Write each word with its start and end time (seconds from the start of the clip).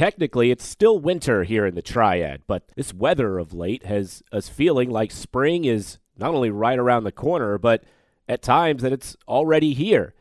Technically, 0.00 0.50
it's 0.50 0.64
still 0.64 0.98
winter 0.98 1.44
here 1.44 1.66
in 1.66 1.74
the 1.74 1.82
Triad, 1.82 2.40
but 2.46 2.66
this 2.74 2.94
weather 2.94 3.38
of 3.38 3.52
late 3.52 3.84
has 3.84 4.22
us 4.32 4.48
feeling 4.48 4.88
like 4.88 5.10
spring 5.10 5.66
is 5.66 5.98
not 6.16 6.32
only 6.32 6.48
right 6.48 6.78
around 6.78 7.04
the 7.04 7.12
corner, 7.12 7.58
but 7.58 7.84
at 8.26 8.40
times 8.40 8.80
that 8.80 8.94
it's 8.94 9.14
already 9.28 9.74
here, 9.74 10.14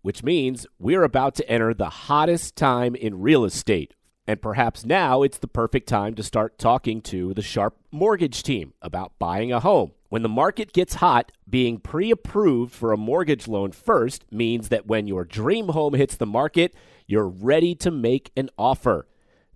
which 0.00 0.22
means 0.22 0.66
we're 0.78 1.02
about 1.02 1.34
to 1.34 1.46
enter 1.50 1.74
the 1.74 1.90
hottest 1.90 2.56
time 2.56 2.94
in 2.94 3.20
real 3.20 3.44
estate. 3.44 3.92
And 4.26 4.40
perhaps 4.40 4.86
now 4.86 5.20
it's 5.20 5.36
the 5.36 5.48
perfect 5.48 5.86
time 5.86 6.14
to 6.14 6.22
start 6.22 6.58
talking 6.58 7.02
to 7.02 7.34
the 7.34 7.42
Sharpe 7.42 7.76
mortgage 7.90 8.42
team 8.42 8.72
about 8.80 9.18
buying 9.18 9.52
a 9.52 9.60
home. 9.60 9.92
When 10.08 10.22
the 10.22 10.30
market 10.30 10.72
gets 10.72 10.94
hot, 10.94 11.30
being 11.46 11.78
pre 11.78 12.10
approved 12.10 12.72
for 12.72 12.90
a 12.90 12.96
mortgage 12.96 13.46
loan 13.46 13.72
first 13.72 14.24
means 14.32 14.70
that 14.70 14.86
when 14.86 15.06
your 15.06 15.26
dream 15.26 15.68
home 15.68 15.92
hits 15.92 16.16
the 16.16 16.24
market, 16.24 16.74
you're 17.06 17.28
ready 17.28 17.74
to 17.74 17.90
make 17.90 18.32
an 18.34 18.48
offer. 18.56 19.06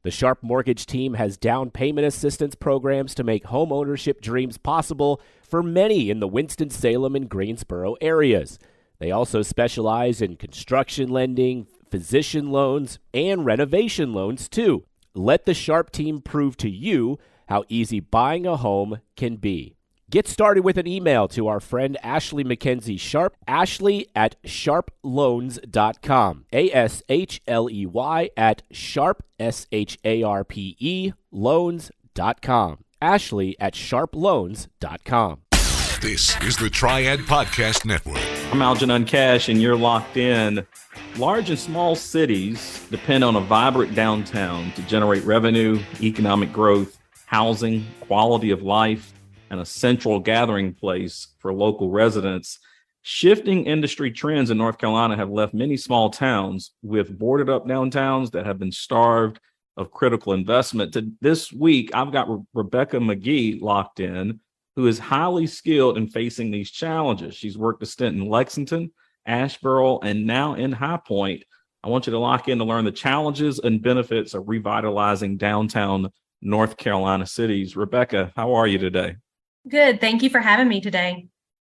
The 0.03 0.11
Sharpe 0.11 0.43
Mortgage 0.43 0.87
team 0.87 1.14
has 1.14 1.37
down 1.37 1.70
payment 1.70 2.06
assistance 2.06 2.55
programs 2.55 3.15
to 3.15 3.24
make 3.24 3.45
home 3.45 3.70
ownership 3.70 4.23
dreams 4.23 4.57
possible 4.57 5.20
for 5.43 5.62
many 5.62 6.09
in 6.09 6.20
the 6.20 6.29
Winston-Salem 6.29 7.15
and 7.15 7.29
Greensboro 7.29 7.97
areas. 8.01 8.59
They 8.98 9.10
also 9.10 9.43
specialize 9.43 10.23
in 10.23 10.37
construction 10.37 11.10
lending, 11.10 11.66
physician 11.91 12.51
loans, 12.51 12.98
and 13.12 13.45
renovation 13.45 14.15
loans 14.15 14.48
too. 14.48 14.84
Let 15.15 15.45
the 15.45 15.52
Sharpe 15.52 15.91
team 15.91 16.23
prove 16.23 16.57
to 16.59 16.71
you 16.71 17.19
how 17.48 17.65
easy 17.69 18.01
buying 18.01 18.46
a 18.46 18.57
home 18.57 19.01
can 19.16 19.37
be. 19.37 19.77
Get 20.10 20.27
started 20.27 20.64
with 20.64 20.77
an 20.77 20.88
email 20.88 21.28
to 21.28 21.46
our 21.46 21.60
friend 21.60 21.96
Ashley 22.02 22.42
McKenzie 22.42 22.98
Sharpe, 22.98 23.37
ashley 23.46 24.09
at 24.16 24.42
sharpeloans.com. 24.42 26.46
A 26.52 26.73
S 26.73 27.05
H 27.09 27.41
L 27.46 27.70
E 27.70 27.87
Y 27.87 28.30
at 28.37 28.62
sharpe, 28.73 29.23
S 29.38 29.68
H 29.70 30.01
A 30.04 30.24
R 30.24 30.42
P 30.42 30.74
E, 30.80 31.12
loans.com. 31.30 32.78
Ashley 33.01 33.56
at 33.60 33.74
sharpeloans.com. 33.74 35.43
This 36.01 36.42
is 36.42 36.57
the 36.57 36.70
Triad 36.70 37.20
Podcast 37.20 37.85
Network. 37.85 38.18
I'm 38.52 38.63
Algernon 38.63 39.04
Cash, 39.04 39.48
and 39.48 39.63
you're 39.63 39.76
locked 39.76 40.16
in. 40.16 40.66
Large 41.18 41.51
and 41.51 41.59
small 41.59 41.95
cities 41.95 42.85
depend 42.90 43.23
on 43.23 43.37
a 43.37 43.40
vibrant 43.40 43.95
downtown 43.95 44.73
to 44.73 44.82
generate 44.82 45.23
revenue, 45.23 45.80
economic 46.02 46.52
growth, 46.52 46.98
housing, 47.26 47.87
quality 48.01 48.51
of 48.51 48.63
life 48.63 49.13
and 49.51 49.60
a 49.60 49.65
central 49.65 50.20
gathering 50.20 50.73
place 50.73 51.34
for 51.40 51.52
local 51.52 51.90
residents. 51.90 52.59
Shifting 53.02 53.66
industry 53.66 54.10
trends 54.10 54.51
in 54.51 54.59
North 54.59 54.79
Carolina 54.79 55.16
have 55.16 55.30
left 55.30 55.54
many 55.54 55.76
small 55.76 56.10
towns 56.10 56.73
with 56.82 57.18
boarded 57.18 57.51
up 57.51 57.66
downtowns 57.66 58.30
that 58.32 58.46
have 58.46 58.59
been 58.59 58.73
starved 58.73 59.40
of 59.76 59.90
critical 59.90 60.32
investment. 60.34 60.92
To 60.92 61.10
this 61.20 61.52
week, 61.52 61.90
I've 61.95 62.12
got 62.12 62.29
Re- 62.29 62.42
Rebecca 62.54 62.98
McGee 62.98 63.60
locked 63.60 64.00
in, 64.00 64.41
who 64.76 64.87
is 64.87 64.98
highly 64.98 65.47
skilled 65.47 65.97
in 65.97 66.09
facing 66.09 66.50
these 66.50 66.70
challenges. 66.70 67.34
She's 67.34 67.59
worked 67.59 67.82
a 67.82 67.87
stint 67.87 68.16
in 68.16 68.28
Lexington, 68.28 68.92
Asheboro, 69.26 70.00
and 70.03 70.26
now 70.26 70.54
in 70.54 70.72
High 70.72 71.00
Point. 71.04 71.44
I 71.82 71.88
want 71.88 72.06
you 72.06 72.10
to 72.12 72.19
lock 72.19 72.48
in 72.48 72.59
to 72.59 72.64
learn 72.64 72.84
the 72.84 72.92
challenges 72.92 73.59
and 73.59 73.82
benefits 73.82 74.34
of 74.34 74.48
revitalizing 74.48 75.38
downtown 75.38 76.10
North 76.42 76.76
Carolina 76.76 77.26
cities. 77.26 77.76
Rebecca, 77.76 78.32
how 78.37 78.53
are 78.54 78.66
you 78.66 78.76
today? 78.76 79.16
Good. 79.69 80.00
Thank 80.00 80.22
you 80.22 80.31
for 80.31 80.41
having 80.41 80.69
me 80.69 80.81
today. 80.81 81.28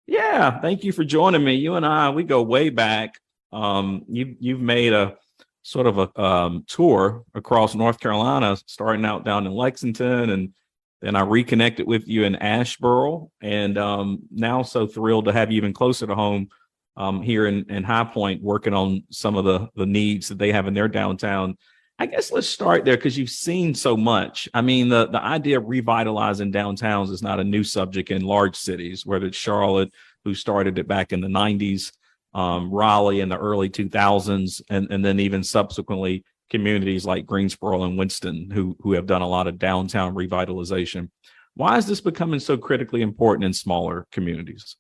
Yeah, 0.08 0.59
thank 0.59 0.84
you 0.84 0.92
for 0.92 1.04
joining 1.04 1.44
me. 1.44 1.54
You 1.56 1.76
and 1.76 1.86
I, 1.86 2.09
we 2.09 2.23
go 2.23 2.42
way 2.42 2.70
back. 2.70 3.20
Um, 3.52 4.06
you 4.08 4.36
you've 4.40 4.59
made 4.59 4.94
a 4.94 5.16
sort 5.62 5.86
of 5.86 6.00
a 6.00 6.22
um, 6.22 6.64
tour 6.67 7.23
across 7.36 7.76
North 7.76 8.00
Carolina, 8.00 8.58
starting 8.66 9.06
out 9.06 9.23
down 9.23 9.45
in 9.45 9.54
Lexington, 9.54 10.32
and 10.32 10.54
then 11.02 11.16
I 11.16 11.22
reconnected 11.22 11.88
with 11.88 12.08
you 12.08 12.23
in 12.23 12.36
Asheboro, 12.36 13.30
and 13.42 13.78
um, 13.78 14.23
now 14.32 14.64
so 14.64 14.88
thrilled 14.88 15.26
to 15.26 15.34
have 15.34 15.52
you 15.52 15.58
even 15.58 15.73
closer 15.73 16.08
to 16.08 16.16
home 16.16 16.49
um, 16.98 17.22
here 17.22 17.48
in, 17.48 17.70
in 17.70 17.83
High 17.83 18.05
Point, 18.05 18.42
working 18.42 18.73
on 18.73 19.04
some 19.11 19.36
of 19.36 19.45
the 19.45 19.67
the 19.76 19.86
needs 19.86 20.30
that 20.30 20.38
they 20.38 20.52
have 20.52 20.67
in 20.67 20.73
their 20.73 20.88
downtown. 20.88 21.55
I 22.02 22.05
guess 22.05 22.32
let's 22.32 22.48
start 22.48 22.86
there 22.86 22.95
because 22.95 23.17
you've 23.17 23.30
seen 23.30 23.76
so 23.76 23.98
much. 23.98 24.48
I 24.54 24.61
mean, 24.61 24.87
the, 24.87 25.08
the 25.08 25.21
idea 25.21 25.58
of 25.58 25.67
revitalizing 25.67 26.54
downtowns 26.54 27.11
is 27.11 27.21
not 27.21 27.42
a 27.42 27.43
new 27.43 27.61
subject 27.61 28.10
in 28.10 28.21
large 28.21 28.55
cities, 28.55 29.05
whether 29.05 29.26
it's 29.26 29.37
Charlotte, 29.37 29.92
who 30.23 30.33
started 30.33 30.80
it 30.80 30.87
back 30.87 31.11
in 31.11 31.20
the 31.20 31.27
90s, 31.27 31.92
um, 32.33 32.71
Raleigh 32.71 33.20
in 33.20 33.27
the 33.27 33.37
early 33.37 33.70
2000s, 33.70 34.61
and, 34.70 34.89
and 34.89 35.04
then 35.04 35.20
even 35.20 35.43
subsequently 35.43 36.23
communities 36.49 37.05
like 37.05 37.26
Greensboro 37.26 37.83
and 37.83 37.98
Winston, 37.98 38.49
who, 38.49 38.77
who 38.80 38.93
have 38.93 39.05
done 39.05 39.21
a 39.21 39.27
lot 39.27 39.48
of 39.48 39.60
downtown 39.60 40.16
revitalization. 40.16 41.10
Why 41.55 41.77
is 41.77 41.86
this 41.86 41.99
becoming 41.99 42.39
so 42.39 42.55
critically 42.55 43.02
important 43.02 43.43
in 43.43 43.52
smaller 43.52 44.08
communities? 44.14 44.77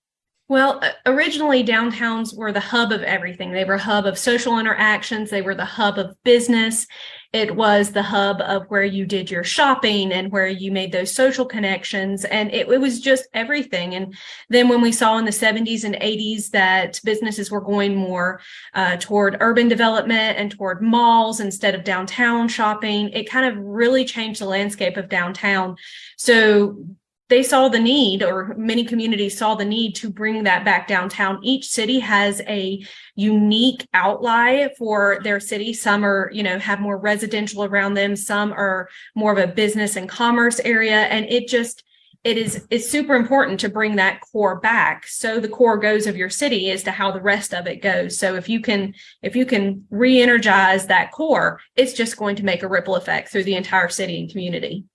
Well, 0.49 0.81
originally 1.05 1.63
downtowns 1.63 2.35
were 2.35 2.51
the 2.51 2.59
hub 2.59 2.91
of 2.91 3.03
everything. 3.03 3.51
They 3.51 3.65
were 3.65 3.75
a 3.75 3.79
hub 3.79 4.07
of 4.07 4.17
social 4.17 4.57
interactions. 4.57 5.29
They 5.29 5.43
were 5.43 5.53
the 5.53 5.63
hub 5.63 5.99
of 5.99 6.15
business. 6.23 6.87
It 7.33 7.55
was 7.55 7.91
the 7.91 8.01
hub 8.01 8.41
of 8.41 8.65
where 8.69 8.83
you 8.83 9.05
did 9.05 9.29
your 9.29 9.43
shopping 9.43 10.11
and 10.11 10.31
where 10.31 10.47
you 10.47 10.71
made 10.71 10.91
those 10.91 11.13
social 11.13 11.45
connections. 11.45 12.25
And 12.25 12.51
it, 12.51 12.67
it 12.67 12.81
was 12.81 12.99
just 12.99 13.27
everything. 13.35 13.93
And 13.93 14.15
then 14.49 14.69
when 14.69 14.81
we 14.81 14.91
saw 14.91 15.19
in 15.19 15.25
the 15.25 15.31
70s 15.31 15.83
and 15.83 15.93
80s 15.93 16.49
that 16.49 16.99
businesses 17.03 17.51
were 17.51 17.61
going 17.61 17.95
more 17.95 18.41
uh, 18.73 18.97
toward 18.97 19.37
urban 19.41 19.67
development 19.67 20.39
and 20.39 20.49
toward 20.49 20.81
malls 20.81 21.39
instead 21.39 21.75
of 21.75 21.83
downtown 21.83 22.47
shopping, 22.47 23.09
it 23.09 23.29
kind 23.29 23.45
of 23.45 23.63
really 23.63 24.03
changed 24.03 24.41
the 24.41 24.47
landscape 24.47 24.97
of 24.97 25.09
downtown. 25.09 25.75
So 26.17 26.83
they 27.29 27.43
saw 27.43 27.69
the 27.69 27.79
need 27.79 28.23
or 28.23 28.55
many 28.57 28.83
communities 28.83 29.37
saw 29.37 29.53
the 29.53 29.63
need 29.63 29.95
to 29.95 30.09
bring 30.09 30.43
that 30.43 30.65
back 30.65 30.87
downtown. 30.87 31.39
Each 31.43 31.67
city 31.67 31.99
has 31.99 32.41
a 32.47 32.83
unique 33.15 33.87
outlie 33.93 34.75
for 34.77 35.19
their 35.23 35.39
city. 35.39 35.73
Some 35.73 36.03
are 36.03 36.31
you 36.33 36.43
know 36.43 36.57
have 36.59 36.79
more 36.79 36.97
residential 36.97 37.63
around 37.63 37.93
them. 37.93 38.15
Some 38.15 38.51
are 38.51 38.89
more 39.15 39.31
of 39.31 39.37
a 39.37 39.51
business 39.53 39.95
and 39.95 40.09
commerce 40.09 40.59
area. 40.61 41.01
And 41.01 41.25
it 41.29 41.47
just 41.47 41.83
it 42.23 42.37
is 42.37 42.67
it's 42.71 42.89
super 42.89 43.15
important 43.15 43.59
to 43.59 43.69
bring 43.69 43.95
that 43.95 44.21
core 44.21 44.59
back. 44.59 45.07
So 45.07 45.39
the 45.39 45.47
core 45.47 45.77
goes 45.77 46.07
of 46.07 46.17
your 46.17 46.29
city 46.29 46.71
as 46.71 46.81
to 46.83 46.91
how 46.91 47.11
the 47.11 47.21
rest 47.21 47.53
of 47.53 47.67
it 47.67 47.81
goes. 47.81 48.17
So 48.17 48.35
if 48.35 48.49
you 48.49 48.59
can 48.59 48.95
if 49.21 49.35
you 49.35 49.45
can 49.45 49.85
re-energize 49.91 50.87
that 50.87 51.11
core 51.11 51.61
it's 51.75 51.93
just 51.93 52.17
going 52.17 52.35
to 52.37 52.43
make 52.43 52.63
a 52.63 52.67
ripple 52.67 52.95
effect 52.95 53.29
through 53.29 53.43
the 53.43 53.55
entire 53.55 53.89
city 53.89 54.19
and 54.19 54.31
community 54.31 54.85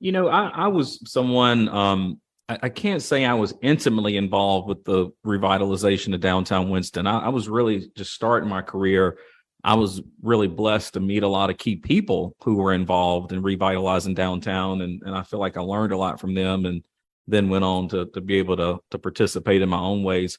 you 0.00 0.12
know, 0.12 0.28
I, 0.28 0.48
I 0.48 0.68
was 0.68 1.00
someone, 1.10 1.68
um, 1.68 2.20
I, 2.48 2.58
I, 2.64 2.68
can't 2.68 3.02
say 3.02 3.24
I 3.24 3.34
was 3.34 3.54
intimately 3.62 4.16
involved 4.16 4.68
with 4.68 4.84
the 4.84 5.10
revitalization 5.24 6.14
of 6.14 6.20
downtown 6.20 6.68
Winston. 6.70 7.06
I, 7.06 7.20
I 7.20 7.28
was 7.28 7.48
really 7.48 7.90
just 7.96 8.12
starting 8.12 8.48
my 8.48 8.62
career. 8.62 9.18
I 9.62 9.74
was 9.74 10.02
really 10.22 10.48
blessed 10.48 10.94
to 10.94 11.00
meet 11.00 11.22
a 11.22 11.28
lot 11.28 11.48
of 11.48 11.56
key 11.56 11.76
people 11.76 12.36
who 12.44 12.56
were 12.56 12.74
involved 12.74 13.32
in 13.32 13.42
revitalizing 13.42 14.14
downtown. 14.14 14.82
And, 14.82 15.02
and 15.02 15.16
I 15.16 15.22
feel 15.22 15.40
like 15.40 15.56
I 15.56 15.62
learned 15.62 15.92
a 15.92 15.98
lot 15.98 16.20
from 16.20 16.34
them 16.34 16.66
and 16.66 16.82
then 17.26 17.48
went 17.48 17.64
on 17.64 17.88
to, 17.88 18.06
to 18.06 18.20
be 18.20 18.36
able 18.36 18.58
to, 18.58 18.80
to 18.90 18.98
participate 18.98 19.62
in 19.62 19.70
my 19.70 19.78
own 19.78 20.02
ways. 20.02 20.38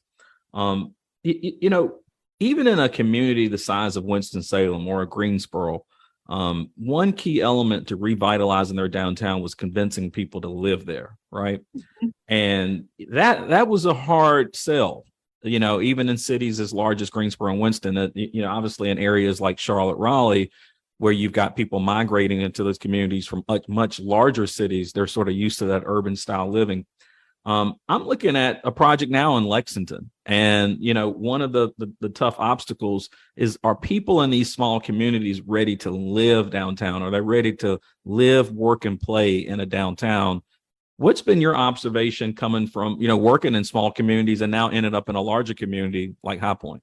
Um, 0.54 0.94
you, 1.24 1.54
you 1.62 1.70
know, 1.72 2.00
even 2.40 2.68
in 2.68 2.80
a 2.80 2.90
community 2.90 3.48
the 3.48 3.58
size 3.58 3.96
of 3.96 4.04
Winston-Salem 4.04 4.88
or 4.88 5.02
a 5.02 5.08
Greensboro, 5.08 5.86
um, 6.28 6.72
one 6.76 7.14
key 7.14 7.42
element 7.42 7.88
to 7.90 7.96
revitalizing 7.96 8.76
their 8.76 8.88
downtown 8.88 9.42
was 9.42 9.54
convincing 9.54 10.10
people 10.10 10.42
to 10.42 10.50
live 10.50 10.86
there, 10.86 11.18
right? 11.32 11.62
Mm-hmm. 11.76 12.08
And 12.28 12.86
that 13.10 13.50
that 13.50 13.68
was 13.68 13.86
a 13.86 13.94
hard 13.94 14.56
sell. 14.56 15.06
You 15.44 15.60
know, 15.60 15.80
even 15.80 16.10
in 16.10 16.18
cities 16.18 16.60
as 16.60 16.74
large 16.74 17.04
as 17.04 17.12
Greensboro 17.12 17.52
and 17.52 17.62
Winston, 17.62 17.94
that 17.96 18.16
you 18.16 18.42
know, 18.42 18.50
obviously 18.50 18.90
in 18.90 18.98
areas 18.98 19.40
like 19.40 19.60
Charlotte, 19.60 19.98
Raleigh, 19.98 20.50
where 20.98 21.14
you've 21.14 21.34
got 21.34 21.56
people 21.56 21.80
migrating 21.80 22.42
into 22.42 22.64
those 22.64 22.78
communities 22.78 23.28
from 23.28 23.44
much, 23.48 23.68
much 23.68 24.00
larger 24.00 24.48
cities, 24.48 24.92
they're 24.92 25.06
sort 25.06 25.28
of 25.28 25.36
used 25.36 25.60
to 25.60 25.66
that 25.66 25.84
urban 25.86 26.16
style 26.16 26.50
living. 26.50 26.86
Um, 27.46 27.76
I'm 27.88 28.06
looking 28.06 28.36
at 28.36 28.62
a 28.64 28.72
project 28.72 29.12
now 29.12 29.38
in 29.38 29.46
Lexington, 29.46 30.10
and 30.26 30.78
you 30.80 30.96
know, 30.96 31.10
one 31.10 31.44
of 31.44 31.52
the, 31.52 31.70
the, 31.78 31.94
the 32.02 32.10
tough 32.10 32.36
obstacles 32.40 33.10
is: 33.36 33.60
are 33.64 33.76
people 33.76 34.24
in 34.24 34.32
these 34.32 34.52
small 34.52 34.80
communities 34.80 35.42
ready 35.42 35.76
to 35.78 35.92
live 35.92 36.50
downtown? 36.50 37.04
Are 37.04 37.12
they 37.12 37.22
ready 37.22 37.54
to 37.58 37.80
live, 38.04 38.52
work, 38.52 38.86
and 38.86 39.00
play 39.00 39.38
in 39.38 39.60
a 39.60 39.66
downtown? 39.66 40.42
What's 40.98 41.22
been 41.22 41.40
your 41.40 41.56
observation 41.56 42.34
coming 42.34 42.66
from 42.66 43.00
you 43.00 43.08
know 43.08 43.18
working 43.18 43.54
in 43.54 43.64
small 43.64 43.92
communities 43.92 44.42
and 44.42 44.52
now 44.52 44.70
ended 44.70 44.96
up 44.96 45.08
in 45.08 45.16
a 45.16 45.22
larger 45.22 45.54
community 45.54 46.16
like 46.24 46.40
High 46.40 46.56
Point? 46.56 46.82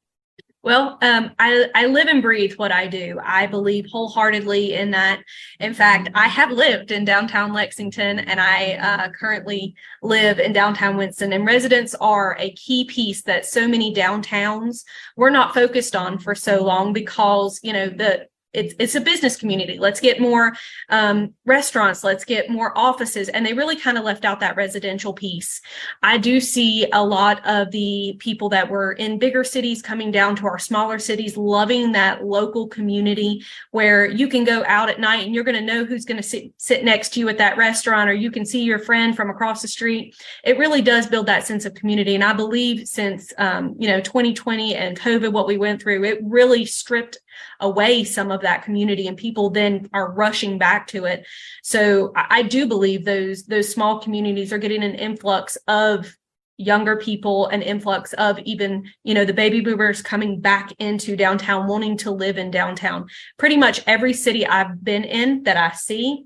Well, 0.64 0.96
um, 1.02 1.32
I, 1.40 1.68
I 1.74 1.86
live 1.86 2.06
and 2.06 2.22
breathe 2.22 2.52
what 2.54 2.70
I 2.70 2.86
do. 2.86 3.18
I 3.24 3.46
believe 3.46 3.86
wholeheartedly 3.90 4.74
in 4.74 4.92
that. 4.92 5.20
In 5.58 5.74
fact, 5.74 6.10
I 6.14 6.28
have 6.28 6.52
lived 6.52 6.92
in 6.92 7.04
downtown 7.04 7.52
Lexington 7.52 8.20
and 8.20 8.40
I 8.40 8.74
uh, 8.74 9.08
currently 9.08 9.74
live 10.02 10.38
in 10.38 10.52
downtown 10.52 10.96
Winston. 10.96 11.32
And 11.32 11.44
residents 11.44 11.96
are 11.96 12.36
a 12.38 12.52
key 12.52 12.84
piece 12.84 13.22
that 13.22 13.44
so 13.44 13.66
many 13.66 13.92
downtowns 13.92 14.84
were 15.16 15.30
not 15.32 15.52
focused 15.52 15.96
on 15.96 16.18
for 16.18 16.34
so 16.36 16.62
long 16.62 16.92
because, 16.92 17.58
you 17.64 17.72
know, 17.72 17.88
the 17.88 18.28
it's 18.52 18.74
it's 18.78 18.94
a 18.94 19.00
business 19.00 19.36
community. 19.36 19.78
Let's 19.78 20.00
get 20.00 20.20
more 20.20 20.52
um, 20.88 21.34
restaurants. 21.46 22.04
Let's 22.04 22.24
get 22.24 22.50
more 22.50 22.76
offices. 22.76 23.28
And 23.28 23.44
they 23.46 23.54
really 23.54 23.76
kind 23.76 23.96
of 23.96 24.04
left 24.04 24.24
out 24.24 24.40
that 24.40 24.56
residential 24.56 25.12
piece. 25.12 25.60
I 26.02 26.18
do 26.18 26.40
see 26.40 26.86
a 26.92 27.02
lot 27.02 27.44
of 27.46 27.70
the 27.70 28.16
people 28.18 28.48
that 28.50 28.68
were 28.68 28.92
in 28.92 29.18
bigger 29.18 29.42
cities 29.44 29.80
coming 29.80 30.10
down 30.10 30.36
to 30.36 30.46
our 30.46 30.58
smaller 30.58 30.98
cities, 30.98 31.36
loving 31.36 31.92
that 31.92 32.24
local 32.24 32.68
community 32.68 33.42
where 33.70 34.06
you 34.06 34.28
can 34.28 34.44
go 34.44 34.62
out 34.66 34.90
at 34.90 35.00
night 35.00 35.24
and 35.24 35.34
you're 35.34 35.44
going 35.44 35.58
to 35.58 35.60
know 35.60 35.84
who's 35.84 36.04
going 36.04 36.18
to 36.18 36.22
sit 36.22 36.52
sit 36.58 36.84
next 36.84 37.14
to 37.14 37.20
you 37.20 37.28
at 37.28 37.38
that 37.38 37.56
restaurant, 37.56 38.10
or 38.10 38.14
you 38.14 38.30
can 38.30 38.44
see 38.44 38.62
your 38.62 38.78
friend 38.78 39.16
from 39.16 39.30
across 39.30 39.62
the 39.62 39.68
street. 39.68 40.14
It 40.44 40.58
really 40.58 40.82
does 40.82 41.06
build 41.06 41.26
that 41.26 41.46
sense 41.46 41.64
of 41.64 41.74
community. 41.74 42.14
And 42.14 42.24
I 42.24 42.34
believe 42.34 42.86
since 42.86 43.32
um, 43.38 43.74
you 43.78 43.88
know 43.88 44.00
2020 44.00 44.74
and 44.74 44.98
COVID, 44.98 45.32
what 45.32 45.46
we 45.46 45.56
went 45.56 45.80
through, 45.80 46.04
it 46.04 46.18
really 46.22 46.66
stripped 46.66 47.18
away 47.60 48.04
some 48.04 48.30
of 48.30 48.40
that 48.42 48.64
community 48.64 49.06
and 49.06 49.16
people 49.16 49.50
then 49.50 49.88
are 49.92 50.12
rushing 50.12 50.58
back 50.58 50.86
to 50.88 51.04
it. 51.04 51.26
So 51.62 52.12
i 52.14 52.42
do 52.42 52.66
believe 52.66 53.04
those 53.04 53.44
those 53.44 53.68
small 53.68 53.98
communities 53.98 54.52
are 54.52 54.58
getting 54.58 54.82
an 54.82 54.94
influx 54.94 55.56
of 55.68 56.16
younger 56.58 56.96
people 56.96 57.48
an 57.48 57.62
influx 57.62 58.12
of 58.14 58.38
even 58.40 58.84
you 59.04 59.14
know 59.14 59.24
the 59.24 59.32
baby 59.32 59.60
boomers 59.60 60.02
coming 60.02 60.40
back 60.40 60.72
into 60.78 61.16
downtown 61.16 61.66
wanting 61.66 61.96
to 61.96 62.10
live 62.10 62.38
in 62.38 62.50
downtown. 62.50 63.06
Pretty 63.38 63.56
much 63.56 63.82
every 63.86 64.12
city 64.12 64.46
i've 64.46 64.82
been 64.84 65.04
in 65.04 65.42
that 65.44 65.56
i 65.56 65.74
see 65.74 66.24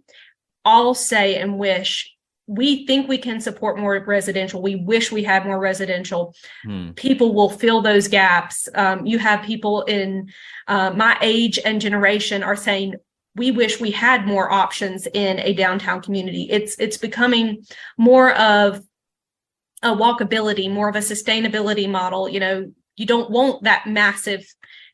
all 0.64 0.94
say 0.94 1.37
and 1.37 1.58
wish 1.58 2.15
we 2.46 2.87
think 2.87 3.08
we 3.08 3.19
can 3.19 3.40
support 3.40 3.78
more 3.78 4.02
residential. 4.06 4.62
We 4.62 4.76
wish 4.76 5.10
we 5.10 5.25
had 5.25 5.44
more 5.44 5.58
residential. 5.58 6.34
Hmm. 6.64 6.90
People 6.93 7.34
will 7.34 7.50
fill 7.50 7.82
those 7.82 8.06
gaps. 8.06 8.69
Um, 8.75 9.04
you 9.04 9.19
have 9.19 9.44
people 9.44 9.82
in 9.82 10.31
uh, 10.69 10.90
my 10.90 11.19
age 11.20 11.58
and 11.64 11.81
generation 11.81 12.43
are 12.43 12.56
saying 12.56 12.94
we 13.34 13.50
wish 13.50 13.81
we 13.81 13.90
had 13.90 14.26
more 14.26 14.50
options 14.50 15.06
in 15.06 15.40
a 15.40 15.52
downtown 15.52 16.00
community. 16.00 16.48
It's 16.50 16.78
it's 16.78 16.96
becoming 16.96 17.64
more 17.98 18.32
of 18.34 18.82
a 19.82 19.94
walkability, 19.94 20.70
more 20.70 20.88
of 20.88 20.96
a 20.96 21.00
sustainability 21.00 21.88
model. 21.88 22.28
You 22.28 22.40
know, 22.40 22.72
you 22.96 23.06
don't 23.06 23.31
want 23.31 23.64
that 23.64 23.87
massive 23.87 24.46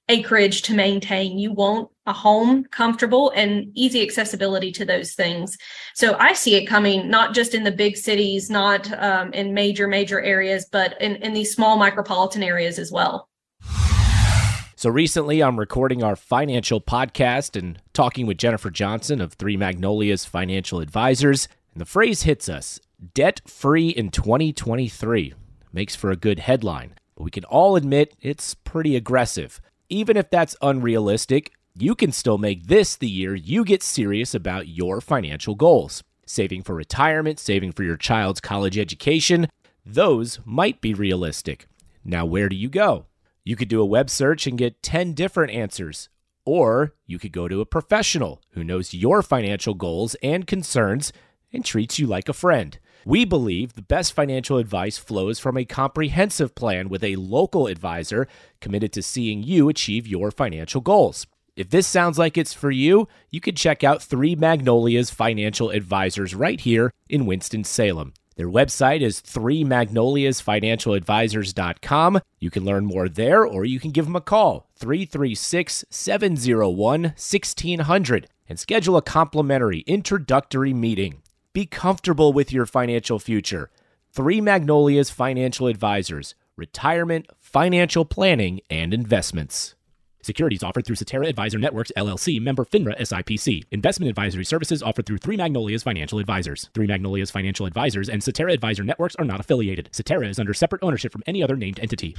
acreage 0.09 0.63
to 0.63 0.75
maintain. 0.75 1.39
You 1.39 1.53
want 1.53 1.89
a 2.07 2.13
home, 2.13 2.65
comfortable, 2.65 3.31
and 3.35 3.71
easy 3.75 4.03
accessibility 4.03 4.73
to 4.73 4.85
those 4.85 5.13
things. 5.13 5.57
So 5.95 6.17
I 6.19 6.33
see 6.33 6.57
it 6.57 6.67
coming 6.67 7.09
not 7.09 7.35
just 7.35 7.55
in 7.55 7.65
the 7.65 7.71
big 7.71 7.97
cities, 7.97 8.51
not 8.51 8.93
um, 9.01 9.33
in 9.33 9.55
major, 9.55 9.87
major 9.87 10.21
areas, 10.21 10.67
but 10.71 11.01
in, 11.01 11.17
in 11.17 11.33
these 11.33 11.55
small 11.55 11.79
micropolitan 11.79 12.45
areas 12.45 12.79
as 12.79 12.91
well. 12.91 13.29
So 14.83 14.91
recently, 14.91 15.41
I'm 15.41 15.61
recording 15.61 16.03
our 16.03 16.17
financial 16.17 16.81
podcast 16.81 17.57
and 17.57 17.81
talking 17.93 18.27
with 18.27 18.37
Jennifer 18.37 18.69
Johnson 18.69 19.21
of 19.21 19.35
Three 19.35 19.57
Magnolias 19.57 20.25
Financial 20.25 20.81
Advisors. 20.81 21.47
And 21.73 21.81
the 21.81 21.87
phrase 21.87 22.23
hits 22.23 22.49
us 22.49 22.81
debt 23.15 23.43
free 23.47 23.91
in 23.91 24.11
2023. 24.11 25.35
Makes 25.73 25.95
for 25.95 26.11
a 26.11 26.17
good 26.17 26.41
headline, 26.41 26.95
but 27.15 27.23
we 27.23 27.31
can 27.31 27.45
all 27.45 27.77
admit 27.77 28.17
it's 28.21 28.55
pretty 28.55 28.97
aggressive. 28.97 29.61
Even 29.93 30.17
if 30.17 30.31
that's 30.31 30.57
unrealistic, 30.63 31.53
you 31.75 31.95
can 31.95 32.13
still 32.13 32.39
make 32.39 32.67
this 32.67 32.97
the 32.97 33.11
year 33.11 33.35
you 33.35 33.63
get 33.63 33.83
serious 33.83 34.35
about 34.35 34.67
your 34.67 35.03
financial 35.03 35.55
goals. 35.55 36.03
Saving 36.25 36.63
for 36.63 36.75
retirement, 36.75 37.39
saving 37.39 37.73
for 37.73 37.83
your 37.83 37.99
child's 37.99 38.41
college 38.41 38.79
education, 38.79 39.49
those 39.85 40.41
might 40.47 40.81
be 40.81 40.95
realistic. 40.95 41.67
Now, 42.07 42.25
where 42.25 42.49
do 42.49 42.57
you 42.57 42.71
go? 42.71 43.05
You 43.45 43.55
could 43.55 43.69
do 43.69 43.83
a 43.83 43.87
web 43.87 44.09
search 44.09 44.47
and 44.47 44.57
get 44.57 44.83
10 44.83 45.13
different 45.13 45.53
answers. 45.53 46.09
Or 46.47 46.95
you 47.05 47.19
could 47.19 47.33
go 47.33 47.47
to 47.47 47.61
a 47.61 47.67
professional 47.67 48.41
who 48.53 48.65
knows 48.65 48.95
your 48.95 49.21
financial 49.21 49.75
goals 49.75 50.17
and 50.23 50.47
concerns 50.47 51.13
and 51.53 51.67
treats 51.67 51.99
you 51.99 52.07
like 52.07 52.31
a 52.31 52.33
friend. 52.33 52.79
We 53.05 53.25
believe 53.25 53.75
the 53.75 53.83
best 53.83 54.13
financial 54.13 54.59
advice 54.59 54.97
flows 54.97 55.41
from 55.41 55.57
a 55.57 55.65
comprehensive 55.65 56.55
plan 56.55 56.89
with 56.89 57.03
a 57.03 57.17
local 57.17 57.67
advisor 57.67 58.29
committed 58.61 58.93
to 58.93 59.03
seeing 59.03 59.43
you 59.43 59.69
achieve 59.69 60.07
your 60.07 60.31
financial 60.31 60.81
goals. 60.81 61.27
If 61.57 61.71
this 61.71 61.87
sounds 61.87 62.19
like 62.19 62.39
it's 62.39 62.55
for 62.55 62.71
you, 62.71 63.09
you 63.31 63.41
can 63.41 63.57
check 63.57 63.85
out 63.85 64.03
Three 64.03 64.35
Magnolias 64.35 65.11
Financial 65.11 65.69
Advisors 65.71 66.35
right 66.35 66.61
here 66.61 66.93
in 67.09 67.27
Winston-Salem. 67.27 68.15
Their 68.37 68.49
website 68.49 69.03
is 69.03 69.21
3magnoliasfinancialadvisors.com. 69.21 72.21
You 72.39 72.51
can 72.51 72.65
learn 72.65 72.87
more 72.87 73.09
there 73.09 73.45
or 73.45 73.67
you 73.67 73.79
can 73.79 73.91
give 73.91 74.07
them 74.07 74.17
a 74.17 74.23
call, 74.23 74.71
336 74.77 75.85
701 75.91 77.03
1600, 77.03 78.29
and 78.49 78.59
schedule 78.59 78.97
a 78.97 79.03
complimentary 79.03 79.81
introductory 79.81 80.73
meeting. 80.73 81.21
Be 81.55 81.67
comfortable 81.67 82.33
with 82.33 82.51
your 82.51 82.65
financial 82.65 83.19
future. 83.19 83.69
Three 84.11 84.41
Magnolias 84.41 85.11
Financial 85.11 85.67
Advisors, 85.67 86.35
retirement, 86.57 87.27
financial 87.41 88.07
planning, 88.07 88.61
and 88.71 88.95
investments. 88.95 89.75
Securities 90.23 90.63
offered 90.63 90.87
through 90.87 90.97
Cetera 90.97 91.27
Advisor 91.27 91.59
Networks 91.59 91.93
LLC, 91.95 92.41
member 92.41 92.65
FINRA 92.65 92.99
SIPC. 92.99 93.65
Investment 93.71 94.09
advisory 94.09 94.47
services 94.47 94.83
offered 94.83 95.05
through 95.05 95.19
Three 95.19 95.37
Magnolias 95.37 95.83
Financial 95.83 96.19
Advisors. 96.19 96.71
Three 96.73 96.87
Magnolias 96.87 97.31
Financial 97.31 97.67
Advisors 97.67 98.09
and 98.09 98.23
Cetera 98.23 98.55
Advisor 98.55 98.83
Networks 98.83 99.17
are 99.17 99.27
not 99.27 99.41
affiliated. 99.41 99.91
Cetera 99.93 100.27
is 100.29 100.39
under 100.39 100.55
separate 100.55 100.83
ownership 100.83 101.13
from 101.13 101.23
any 101.27 101.43
other 101.43 101.57
named 101.57 101.79
entity. 101.81 102.17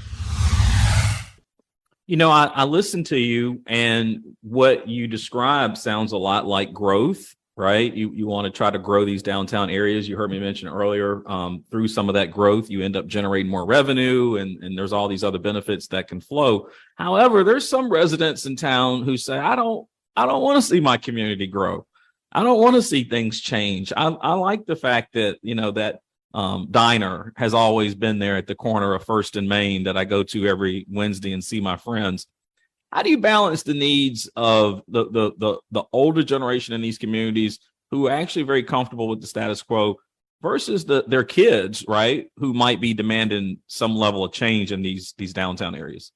You 2.06 2.18
know, 2.18 2.30
I, 2.30 2.52
I 2.54 2.64
to 2.66 3.18
you, 3.18 3.62
and 3.66 4.36
what 4.44 4.88
you 4.88 5.08
describe 5.08 5.76
sounds 5.76 6.12
a 6.12 6.18
lot 6.18 6.46
like 6.46 6.72
growth 6.72 7.36
right? 7.56 7.94
You 7.94 8.12
you 8.14 8.28
want 8.28 8.46
to 8.46 8.52
try 8.52 8.72
to 8.72 8.80
grow 8.80 9.06
these 9.06 9.22
downtown 9.22 9.70
areas. 9.70 10.08
You 10.08 10.18
heard 10.18 10.32
me 10.32 10.40
mention 10.40 10.68
earlier. 10.68 11.22
Um, 11.30 11.64
through 11.70 11.88
some 11.88 12.10
of 12.10 12.16
that 12.16 12.32
growth, 12.32 12.70
you 12.70 12.82
end 12.82 12.96
up 12.96 13.08
generating 13.08 13.52
more 13.52 13.66
revenue, 13.66 14.38
and 14.38 14.64
and 14.64 14.78
there's 14.78 14.94
all 14.94 15.08
these 15.08 15.24
other 15.24 15.40
benefits 15.40 15.88
that 15.88 16.08
can 16.08 16.22
flow. 16.22 16.70
However, 16.96 17.44
there's 17.44 17.68
some 17.68 17.92
residents 17.92 18.46
in 18.46 18.56
town 18.56 19.04
who 19.04 19.18
say, 19.18 19.38
I 19.38 19.56
don't 19.56 19.88
I 20.16 20.26
don't 20.26 20.42
want 20.42 20.58
to 20.58 20.68
see 20.68 20.80
my 20.80 20.98
community 20.98 21.48
grow. 21.48 21.86
I 22.32 22.42
don't 22.42 22.60
want 22.60 22.76
to 22.76 22.82
see 22.82 23.04
things 23.04 23.40
change. 23.40 23.94
I, 23.96 24.08
I 24.08 24.34
like 24.34 24.66
the 24.66 24.76
fact 24.76 25.14
that 25.14 25.38
you 25.42 25.56
know 25.56 25.72
that 25.72 26.00
um, 26.34 26.68
diner 26.72 27.34
has 27.36 27.54
always 27.54 27.94
been 27.94 28.18
there 28.18 28.38
at 28.38 28.48
the 28.48 28.56
corner 28.56 28.96
of 28.96 29.06
First 29.06 29.36
and 29.36 29.48
Main 29.48 29.84
that 29.84 29.98
I 29.98 30.06
go 30.06 30.24
to 30.24 30.48
every 30.48 30.88
Wednesday 30.90 31.34
and 31.34 31.44
see 31.44 31.62
my 31.62 31.78
friends 31.78 32.26
how 32.94 33.02
do 33.02 33.10
you 33.10 33.18
balance 33.18 33.64
the 33.64 33.74
needs 33.74 34.30
of 34.36 34.84
the 34.88 35.06
the 35.10 35.32
the, 35.40 35.58
the 35.72 35.84
older 35.92 36.24
generation 36.24 36.76
in 36.76 36.82
these 36.82 37.00
communities 37.00 37.60
who 37.90 38.08
are 38.08 38.12
actually 38.12 38.44
very 38.44 38.64
comfortable 38.64 39.08
with 39.08 39.20
the 39.20 39.28
status 39.28 39.64
quo 39.64 39.96
versus 40.42 40.86
the 40.86 41.04
their 41.08 41.24
kids, 41.24 41.84
right, 41.88 42.28
who 42.38 42.54
might 42.54 42.80
be 42.80 42.94
demanding 42.94 43.58
some 43.68 43.96
level 43.96 44.24
of 44.24 44.32
change 44.32 44.72
in 44.72 44.84
these 44.84 45.16
these 45.18 45.34
downtown 45.34 45.74
areas? 45.74 46.12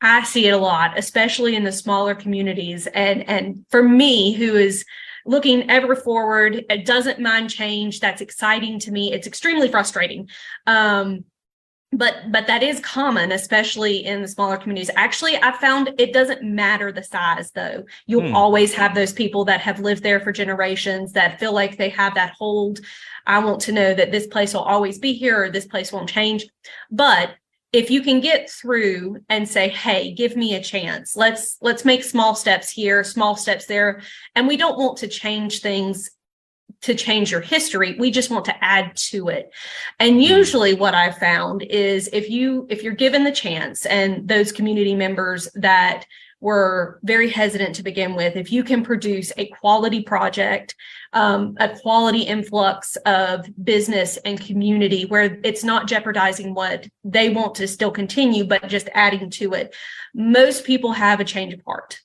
I 0.00 0.22
see 0.24 0.46
it 0.46 0.52
a 0.52 0.58
lot, 0.58 0.98
especially 0.98 1.54
in 1.54 1.64
the 1.64 1.72
smaller 1.72 2.14
communities. 2.14 2.86
And 2.86 3.28
and 3.28 3.66
for 3.68 3.82
me, 3.82 4.32
who 4.32 4.54
is 4.54 4.86
looking 5.26 5.70
ever 5.70 5.96
forward, 5.96 6.64
it 6.70 6.86
doesn't 6.86 7.20
mind 7.20 7.50
change. 7.50 8.00
That's 8.00 8.22
exciting 8.22 8.78
to 8.80 8.90
me. 8.90 9.12
It's 9.12 9.26
extremely 9.26 9.68
frustrating. 9.68 10.30
Um, 10.66 11.24
but 11.96 12.30
but 12.30 12.46
that 12.46 12.62
is 12.62 12.80
common 12.80 13.32
especially 13.32 14.04
in 14.04 14.22
the 14.22 14.28
smaller 14.28 14.56
communities. 14.56 14.90
Actually 14.96 15.36
i 15.42 15.52
found 15.52 15.90
it 15.98 16.12
doesn't 16.12 16.42
matter 16.42 16.92
the 16.92 17.02
size 17.02 17.50
though. 17.52 17.84
You'll 18.06 18.28
hmm. 18.28 18.36
always 18.36 18.74
have 18.74 18.94
those 18.94 19.12
people 19.12 19.44
that 19.46 19.60
have 19.60 19.80
lived 19.80 20.02
there 20.02 20.20
for 20.20 20.32
generations 20.32 21.12
that 21.12 21.38
feel 21.38 21.52
like 21.52 21.76
they 21.76 21.90
have 21.90 22.14
that 22.14 22.34
hold. 22.38 22.80
I 23.26 23.38
want 23.38 23.60
to 23.62 23.72
know 23.72 23.94
that 23.94 24.10
this 24.10 24.26
place 24.26 24.54
will 24.54 24.62
always 24.62 24.98
be 24.98 25.12
here 25.12 25.44
or 25.44 25.50
this 25.50 25.66
place 25.66 25.92
won't 25.92 26.08
change. 26.08 26.46
But 26.90 27.30
if 27.72 27.90
you 27.90 28.02
can 28.02 28.20
get 28.20 28.48
through 28.50 29.18
and 29.28 29.48
say 29.48 29.68
hey 29.68 30.12
give 30.12 30.36
me 30.36 30.54
a 30.54 30.62
chance. 30.62 31.16
Let's 31.16 31.58
let's 31.60 31.84
make 31.84 32.04
small 32.04 32.34
steps 32.34 32.70
here 32.70 33.04
small 33.04 33.36
steps 33.36 33.66
there. 33.66 34.02
And 34.34 34.48
we 34.48 34.56
don't 34.56 34.78
want 34.78 34.98
to 34.98 35.08
change 35.08 35.60
things 35.60 36.10
to 36.84 36.94
change 36.94 37.30
your 37.30 37.40
history 37.40 37.96
we 37.98 38.10
just 38.10 38.30
want 38.30 38.44
to 38.44 38.64
add 38.64 38.94
to 38.96 39.28
it 39.28 39.50
and 39.98 40.14
hmm. 40.14 40.20
usually 40.20 40.74
what 40.74 40.94
i've 40.94 41.16
found 41.18 41.62
is 41.62 42.08
if 42.12 42.28
you 42.28 42.66
if 42.68 42.82
you're 42.82 42.94
given 42.94 43.24
the 43.24 43.32
chance 43.32 43.86
and 43.86 44.28
those 44.28 44.52
community 44.52 44.94
members 44.94 45.48
that 45.54 46.04
were 46.40 47.00
very 47.02 47.30
hesitant 47.30 47.74
to 47.74 47.82
begin 47.82 48.14
with 48.14 48.36
if 48.36 48.52
you 48.52 48.62
can 48.62 48.82
produce 48.82 49.32
a 49.38 49.46
quality 49.46 50.02
project 50.02 50.74
um, 51.14 51.56
a 51.58 51.70
quality 51.70 52.20
influx 52.20 52.96
of 53.06 53.46
business 53.64 54.18
and 54.18 54.38
community 54.40 55.06
where 55.06 55.38
it's 55.42 55.64
not 55.64 55.88
jeopardizing 55.88 56.52
what 56.52 56.86
they 57.02 57.30
want 57.30 57.54
to 57.54 57.66
still 57.66 57.90
continue 57.90 58.44
but 58.44 58.68
just 58.68 58.90
adding 58.92 59.30
to 59.30 59.54
it 59.54 59.74
most 60.12 60.64
people 60.64 60.92
have 60.92 61.18
a 61.18 61.24
change 61.24 61.54
of 61.54 61.62
heart 61.66 61.98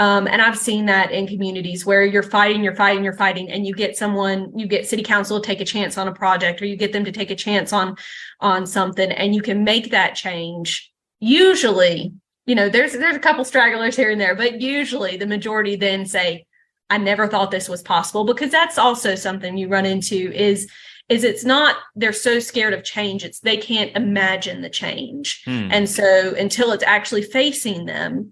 um, 0.00 0.26
and 0.26 0.40
I've 0.40 0.56
seen 0.56 0.86
that 0.86 1.12
in 1.12 1.26
communities 1.26 1.84
where 1.84 2.06
you're 2.06 2.22
fighting, 2.22 2.64
you're 2.64 2.74
fighting, 2.74 3.04
you're 3.04 3.12
fighting, 3.12 3.50
and 3.50 3.66
you 3.66 3.74
get 3.74 3.98
someone, 3.98 4.50
you 4.58 4.66
get 4.66 4.88
city 4.88 5.02
council 5.02 5.38
to 5.38 5.46
take 5.46 5.60
a 5.60 5.64
chance 5.64 5.98
on 5.98 6.08
a 6.08 6.12
project, 6.12 6.62
or 6.62 6.64
you 6.64 6.74
get 6.74 6.94
them 6.94 7.04
to 7.04 7.12
take 7.12 7.30
a 7.30 7.36
chance 7.36 7.70
on 7.70 7.96
on 8.40 8.66
something, 8.66 9.12
and 9.12 9.34
you 9.34 9.42
can 9.42 9.62
make 9.62 9.90
that 9.90 10.14
change. 10.14 10.90
Usually, 11.18 12.14
you 12.46 12.54
know, 12.54 12.70
there's 12.70 12.94
there's 12.94 13.14
a 13.14 13.20
couple 13.20 13.44
stragglers 13.44 13.94
here 13.94 14.10
and 14.10 14.18
there, 14.18 14.34
but 14.34 14.62
usually 14.62 15.18
the 15.18 15.26
majority 15.26 15.76
then 15.76 16.06
say, 16.06 16.46
I 16.88 16.96
never 16.96 17.28
thought 17.28 17.50
this 17.50 17.68
was 17.68 17.82
possible 17.82 18.24
because 18.24 18.50
that's 18.50 18.78
also 18.78 19.14
something 19.14 19.58
you 19.58 19.68
run 19.68 19.84
into 19.84 20.32
is 20.32 20.66
is 21.10 21.24
it's 21.24 21.44
not 21.44 21.76
they're 21.94 22.14
so 22.14 22.38
scared 22.38 22.72
of 22.72 22.84
change 22.84 23.24
it's 23.24 23.40
they 23.40 23.56
can't 23.56 23.94
imagine 23.96 24.62
the 24.62 24.70
change 24.70 25.42
hmm. 25.44 25.68
and 25.72 25.88
so 25.88 26.34
until 26.36 26.70
it's 26.70 26.84
actually 26.84 27.22
facing 27.22 27.84
them 27.84 28.30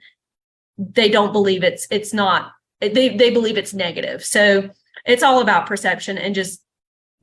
they 0.78 1.10
don't 1.10 1.32
believe 1.32 1.64
it's 1.64 1.86
it's 1.90 2.14
not 2.14 2.52
they 2.80 3.16
they 3.16 3.30
believe 3.30 3.58
it's 3.58 3.74
negative. 3.74 4.24
So 4.24 4.70
it's 5.04 5.22
all 5.22 5.40
about 5.40 5.66
perception 5.66 6.16
and 6.16 6.34
just 6.34 6.62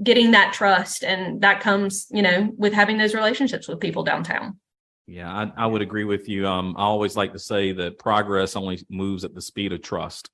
getting 0.04 0.32
that 0.32 0.54
trust 0.54 1.04
and 1.04 1.40
that 1.42 1.62
comes 1.62 2.08
you 2.12 2.22
know 2.22 2.52
with 2.58 2.74
having 2.74 2.98
those 2.98 3.16
relationships 3.16 3.68
with 3.68 3.80
people 3.80 4.04
downtown. 4.04 4.60
Yeah 5.08 5.32
I, 5.32 5.52
I 5.64 5.66
would 5.68 5.82
agree 5.82 6.04
with 6.04 6.28
you. 6.28 6.48
Um 6.48 6.76
i 6.78 6.84
always 6.84 7.16
like 7.16 7.34
to 7.34 7.40
say 7.40 7.72
that 7.72 7.98
progress 7.98 8.56
only 8.56 8.86
moves 8.90 9.24
at 9.24 9.34
the 9.34 9.42
speed 9.42 9.72
of 9.72 9.82
trust. 9.82 10.30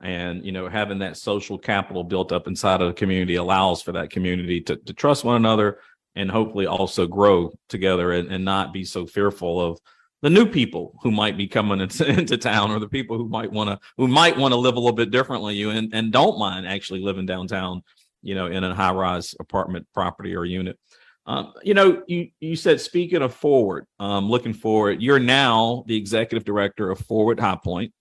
And 0.00 0.46
you 0.46 0.52
know 0.52 0.68
having 0.68 1.00
that 1.00 1.16
social 1.16 1.58
capital 1.58 2.04
built 2.04 2.30
up 2.30 2.46
inside 2.46 2.80
of 2.80 2.88
the 2.88 2.94
community 2.94 3.34
allows 3.34 3.82
for 3.82 3.92
that 3.92 4.10
community 4.10 4.60
to, 4.62 4.76
to 4.76 4.92
trust 4.94 5.24
one 5.24 5.36
another 5.36 5.80
and 6.14 6.30
hopefully 6.30 6.66
also 6.66 7.06
grow 7.06 7.52
together 7.68 8.12
and, 8.12 8.30
and 8.30 8.44
not 8.44 8.72
be 8.72 8.84
so 8.84 9.06
fearful 9.06 9.60
of 9.60 9.80
the 10.22 10.30
new 10.30 10.46
people 10.46 10.98
who 11.02 11.10
might 11.10 11.36
be 11.36 11.46
coming 11.46 11.80
into, 11.80 12.06
into 12.18 12.36
town 12.36 12.70
or 12.70 12.78
the 12.78 12.88
people 12.88 13.16
who 13.16 13.28
might 13.28 13.50
want 13.50 13.70
to 13.70 13.78
who 13.96 14.08
might 14.08 14.36
want 14.36 14.52
to 14.52 14.58
live 14.58 14.76
a 14.76 14.80
little 14.80 14.96
bit 14.96 15.10
differently 15.10 15.54
you 15.54 15.70
and, 15.70 15.94
and 15.94 16.12
don't 16.12 16.38
mind 16.38 16.66
actually 16.66 17.00
living 17.00 17.26
downtown 17.26 17.82
you 18.22 18.34
know 18.34 18.46
in 18.46 18.64
a 18.64 18.74
high 18.74 18.92
rise 18.92 19.34
apartment 19.40 19.86
property 19.94 20.34
or 20.34 20.44
unit 20.44 20.78
um, 21.26 21.52
you 21.62 21.74
know 21.74 22.02
you 22.06 22.28
you 22.40 22.56
said 22.56 22.80
speaking 22.80 23.22
of 23.22 23.34
forward 23.34 23.86
um, 23.98 24.28
looking 24.28 24.54
forward 24.54 25.02
you're 25.02 25.18
now 25.18 25.84
the 25.86 25.96
executive 25.96 26.44
director 26.44 26.90
of 26.90 26.98
forward 26.98 27.38
high 27.38 27.58
point 27.62 27.92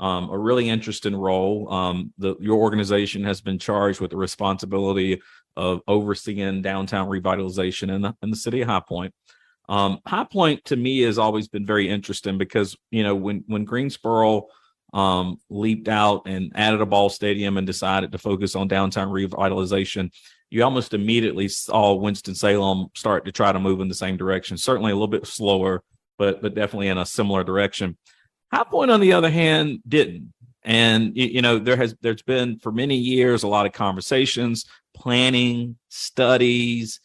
um, 0.00 0.28
a 0.30 0.38
really 0.38 0.68
interesting 0.68 1.14
role. 1.14 1.72
Um, 1.72 2.12
the, 2.18 2.34
your 2.40 2.58
organization 2.58 3.22
has 3.24 3.40
been 3.40 3.58
charged 3.58 4.00
with 4.00 4.10
the 4.10 4.16
responsibility 4.16 5.22
of 5.56 5.80
overseeing 5.86 6.62
downtown 6.62 7.08
revitalization 7.08 7.94
in 7.94 8.02
the, 8.02 8.14
in 8.22 8.30
the 8.30 8.36
city 8.36 8.60
of 8.60 8.68
High 8.68 8.82
Point. 8.86 9.14
Um, 9.68 9.98
High 10.06 10.24
Point 10.24 10.64
to 10.66 10.76
me 10.76 11.00
has 11.02 11.18
always 11.18 11.48
been 11.48 11.64
very 11.64 11.88
interesting 11.88 12.38
because 12.38 12.76
you 12.90 13.02
know 13.02 13.14
when 13.14 13.44
when 13.46 13.64
Greensboro 13.64 14.46
um, 14.92 15.38
leaped 15.50 15.88
out 15.88 16.22
and 16.26 16.52
added 16.54 16.80
a 16.80 16.86
ball 16.86 17.08
stadium 17.08 17.56
and 17.56 17.66
decided 17.66 18.12
to 18.12 18.18
focus 18.18 18.54
on 18.54 18.68
downtown 18.68 19.08
revitalization, 19.08 20.10
you 20.50 20.62
almost 20.62 20.94
immediately 20.94 21.48
saw 21.48 21.94
Winston 21.94 22.34
Salem 22.34 22.88
start 22.94 23.24
to 23.24 23.32
try 23.32 23.52
to 23.52 23.58
move 23.58 23.80
in 23.80 23.88
the 23.88 23.94
same 23.94 24.16
direction. 24.16 24.56
Certainly 24.56 24.92
a 24.92 24.94
little 24.94 25.08
bit 25.08 25.26
slower, 25.26 25.82
but 26.18 26.42
but 26.42 26.54
definitely 26.54 26.88
in 26.88 26.98
a 26.98 27.06
similar 27.06 27.42
direction. 27.42 27.96
High 28.52 28.64
Point, 28.64 28.90
on 28.90 29.00
the 29.00 29.14
other 29.14 29.30
hand, 29.30 29.80
didn't. 29.88 30.32
And 30.62 31.16
you 31.16 31.42
know, 31.42 31.58
there 31.58 31.76
has 31.76 31.94
there's 32.00 32.22
been 32.22 32.58
for 32.58 32.70
many 32.70 32.96
years 32.96 33.42
a 33.42 33.48
lot 33.48 33.66
of 33.66 33.72
conversations, 33.72 34.64
planning, 34.94 35.76
studies, 35.88 37.00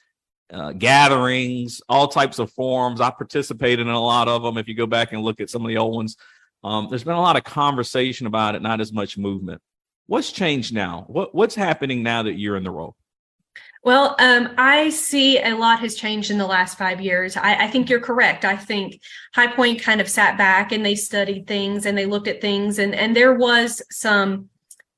uh, 0.51 0.71
gatherings, 0.73 1.81
all 1.89 2.07
types 2.07 2.39
of 2.39 2.51
forums. 2.51 3.01
I 3.01 3.11
participated 3.11 3.81
in 3.81 3.93
a 3.93 3.99
lot 3.99 4.27
of 4.27 4.43
them. 4.43 4.57
If 4.57 4.67
you 4.67 4.75
go 4.75 4.87
back 4.87 5.13
and 5.13 5.21
look 5.21 5.39
at 5.39 5.49
some 5.49 5.63
of 5.63 5.67
the 5.67 5.77
old 5.77 5.95
ones, 5.95 6.17
um, 6.63 6.87
there's 6.89 7.03
been 7.03 7.13
a 7.13 7.21
lot 7.21 7.37
of 7.37 7.43
conversation 7.43 8.27
about 8.27 8.55
it, 8.55 8.61
not 8.61 8.81
as 8.81 8.91
much 8.91 9.17
movement. 9.17 9.61
What's 10.07 10.31
changed 10.31 10.73
now? 10.73 11.05
What 11.07 11.35
what's 11.35 11.55
happening 11.55 12.01
now 12.01 12.23
that 12.23 12.33
you're 12.33 12.57
in 12.57 12.63
the 12.63 12.71
role? 12.71 12.95
Well, 13.83 14.15
um, 14.19 14.53
I 14.57 14.89
see 14.89 15.39
a 15.39 15.55
lot 15.55 15.79
has 15.79 15.95
changed 15.95 16.31
in 16.31 16.37
the 16.37 16.45
last 16.45 16.77
five 16.77 16.99
years. 16.99 17.37
I, 17.37 17.63
I, 17.63 17.67
think 17.67 17.89
you're 17.89 18.01
correct. 18.01 18.43
I 18.43 18.57
think 18.57 18.99
High 19.33 19.47
Point 19.47 19.81
kind 19.81 20.01
of 20.01 20.09
sat 20.09 20.37
back 20.37 20.73
and 20.73 20.85
they 20.85 20.95
studied 20.95 21.47
things 21.47 21.85
and 21.85 21.97
they 21.97 22.05
looked 22.05 22.27
at 22.27 22.41
things, 22.41 22.79
and 22.79 22.93
and 22.93 23.15
there 23.15 23.35
was 23.35 23.81
some, 23.89 24.49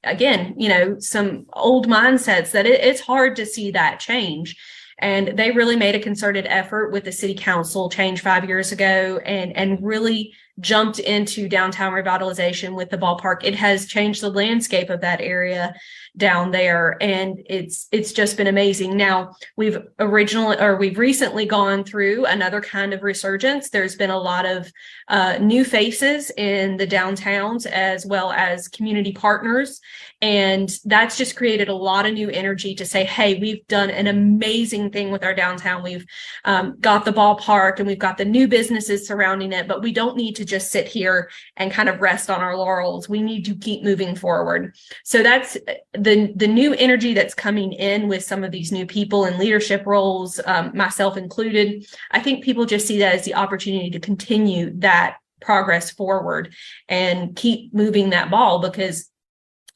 again, 0.04 0.56
you 0.58 0.70
know, 0.70 0.98
some 1.00 1.46
old 1.54 1.88
mindsets 1.88 2.52
that 2.52 2.66
it, 2.66 2.82
it's 2.82 3.02
hard 3.02 3.36
to 3.36 3.46
see 3.46 3.72
that 3.72 4.00
change. 4.00 4.56
And 5.02 5.38
they 5.38 5.52
really 5.52 5.76
made 5.76 5.96
a 5.96 6.00
concerted 6.00 6.46
effort 6.48 6.92
with 6.92 7.04
the 7.04 7.12
city 7.12 7.34
council 7.34 7.90
change 7.90 8.22
five 8.22 8.48
years 8.48 8.72
ago, 8.72 9.20
and 9.26 9.56
and 9.58 9.84
really 9.84 10.34
jumped 10.60 11.00
into 11.00 11.48
downtown 11.48 11.94
revitalization 11.94 12.76
with 12.76 12.90
the 12.90 12.98
ballpark. 12.98 13.44
It 13.44 13.56
has 13.56 13.86
changed 13.86 14.22
the 14.22 14.30
landscape 14.30 14.90
of 14.90 15.02
that 15.02 15.22
area 15.22 15.74
down 16.18 16.52
there 16.52 16.98
and 17.02 17.42
it's 17.46 17.88
it's 17.92 18.12
just 18.12 18.36
been 18.36 18.48
amazing. 18.48 18.98
Now 18.98 19.34
we've 19.56 19.78
originally 20.00 20.60
or 20.60 20.76
we've 20.76 20.98
recently 20.98 21.46
gone 21.46 21.86
through 21.86 22.26
another 22.26 22.60
kind 22.60 22.94
of 22.94 23.02
resurgence. 23.02 23.70
There's 23.70 23.96
been 23.96 24.10
a 24.10 24.20
lot 24.20 24.46
of 24.46 24.72
uh, 25.08 25.38
new 25.40 25.64
faces 25.64 26.30
in 26.32 26.76
the 26.76 26.88
downtowns 26.88 27.66
as 27.66 28.06
well 28.06 28.34
as 28.34 28.68
community 28.68 29.14
partners 29.14 29.80
and 30.22 30.70
that's 30.84 31.18
just 31.18 31.38
created 31.38 31.70
a 31.70 31.74
lot 31.74 32.06
of 32.06 32.14
new 32.14 32.30
energy 32.30 32.76
to 32.76 32.86
say 32.86 33.06
hey 33.06 33.36
we've 33.36 33.66
done 33.68 33.90
an 33.90 34.08
amazing 34.08 34.92
thing 34.92 35.12
with 35.12 35.24
our 35.24 35.34
downtown. 35.34 35.82
We've 35.82 36.06
um, 36.44 36.78
got 36.82 37.06
the 37.06 37.14
ballpark 37.14 37.80
and 37.80 37.88
we've 37.88 37.98
got 37.98 38.18
the 38.18 38.26
new 38.26 38.50
businesses 38.50 39.08
surrounding 39.08 39.54
it 39.54 39.68
but 39.68 39.82
we 39.82 39.94
don't 39.94 40.18
need 40.18 40.36
to 40.36 40.41
just 40.46 40.72
sit 40.72 40.88
here 40.88 41.30
and 41.58 41.72
kind 41.72 41.90
of 41.90 42.02
rest 42.02 42.30
on 42.30 42.42
our 42.42 42.58
laurels. 42.58 43.08
We 43.08 43.22
need 43.22 43.46
to 43.46 43.56
keep 43.56 43.84
moving 43.84 44.16
forward. 44.16 44.76
So 45.04 45.24
that's 45.24 45.58
the 45.94 46.34
the 46.36 46.48
new 46.48 46.74
energy 46.74 47.14
that's 47.14 47.34
coming 47.34 47.74
in 47.74 48.08
with 48.08 48.24
some 48.24 48.44
of 48.44 48.52
these 48.52 48.72
new 48.72 48.86
people 48.86 49.26
in 49.26 49.38
leadership 49.38 49.86
roles, 49.86 50.40
um, 50.46 50.72
myself 50.76 51.18
included, 51.18 51.86
I 52.12 52.20
think 52.20 52.44
people 52.44 52.66
just 52.66 52.88
see 52.88 53.00
that 53.00 53.16
as 53.16 53.26
the 53.26 53.36
opportunity 53.36 53.90
to 53.92 54.00
continue 54.00 54.72
that 54.80 55.18
progress 55.42 55.92
forward 55.92 56.54
and 56.88 57.36
keep 57.36 57.74
moving 57.74 58.12
that 58.12 58.30
ball 58.32 58.60
because 58.60 59.11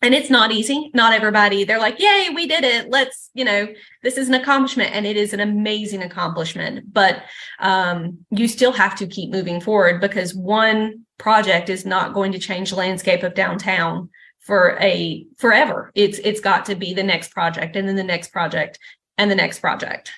and 0.05 0.13
it's 0.13 0.29
not 0.29 0.51
easy 0.51 0.91
not 0.93 1.13
everybody 1.13 1.63
they're 1.63 1.79
like 1.79 1.99
yay 1.99 2.29
we 2.33 2.47
did 2.47 2.63
it 2.63 2.89
let's 2.89 3.31
you 3.33 3.43
know 3.43 3.67
this 4.03 4.17
is 4.17 4.27
an 4.27 4.35
accomplishment 4.35 4.91
and 4.93 5.05
it 5.05 5.17
is 5.17 5.33
an 5.33 5.39
amazing 5.39 6.03
accomplishment 6.03 6.93
but 6.93 7.23
um, 7.59 8.19
you 8.29 8.47
still 8.47 8.71
have 8.71 8.95
to 8.95 9.07
keep 9.07 9.31
moving 9.31 9.59
forward 9.59 9.99
because 9.99 10.35
one 10.35 11.05
project 11.17 11.69
is 11.69 11.85
not 11.85 12.13
going 12.13 12.31
to 12.31 12.39
change 12.39 12.69
the 12.69 12.75
landscape 12.75 13.23
of 13.23 13.33
downtown 13.33 14.09
for 14.45 14.77
a 14.79 15.25
forever. 15.37 15.91
It's 15.95 16.19
it's 16.19 16.39
got 16.39 16.65
to 16.65 16.75
be 16.75 16.93
the 16.93 17.03
next 17.03 17.31
project 17.31 17.75
and 17.75 17.87
then 17.87 17.95
the 17.95 18.03
next 18.03 18.31
project 18.31 18.79
and 19.17 19.29
the 19.29 19.35
next 19.35 19.59
project. 19.59 20.11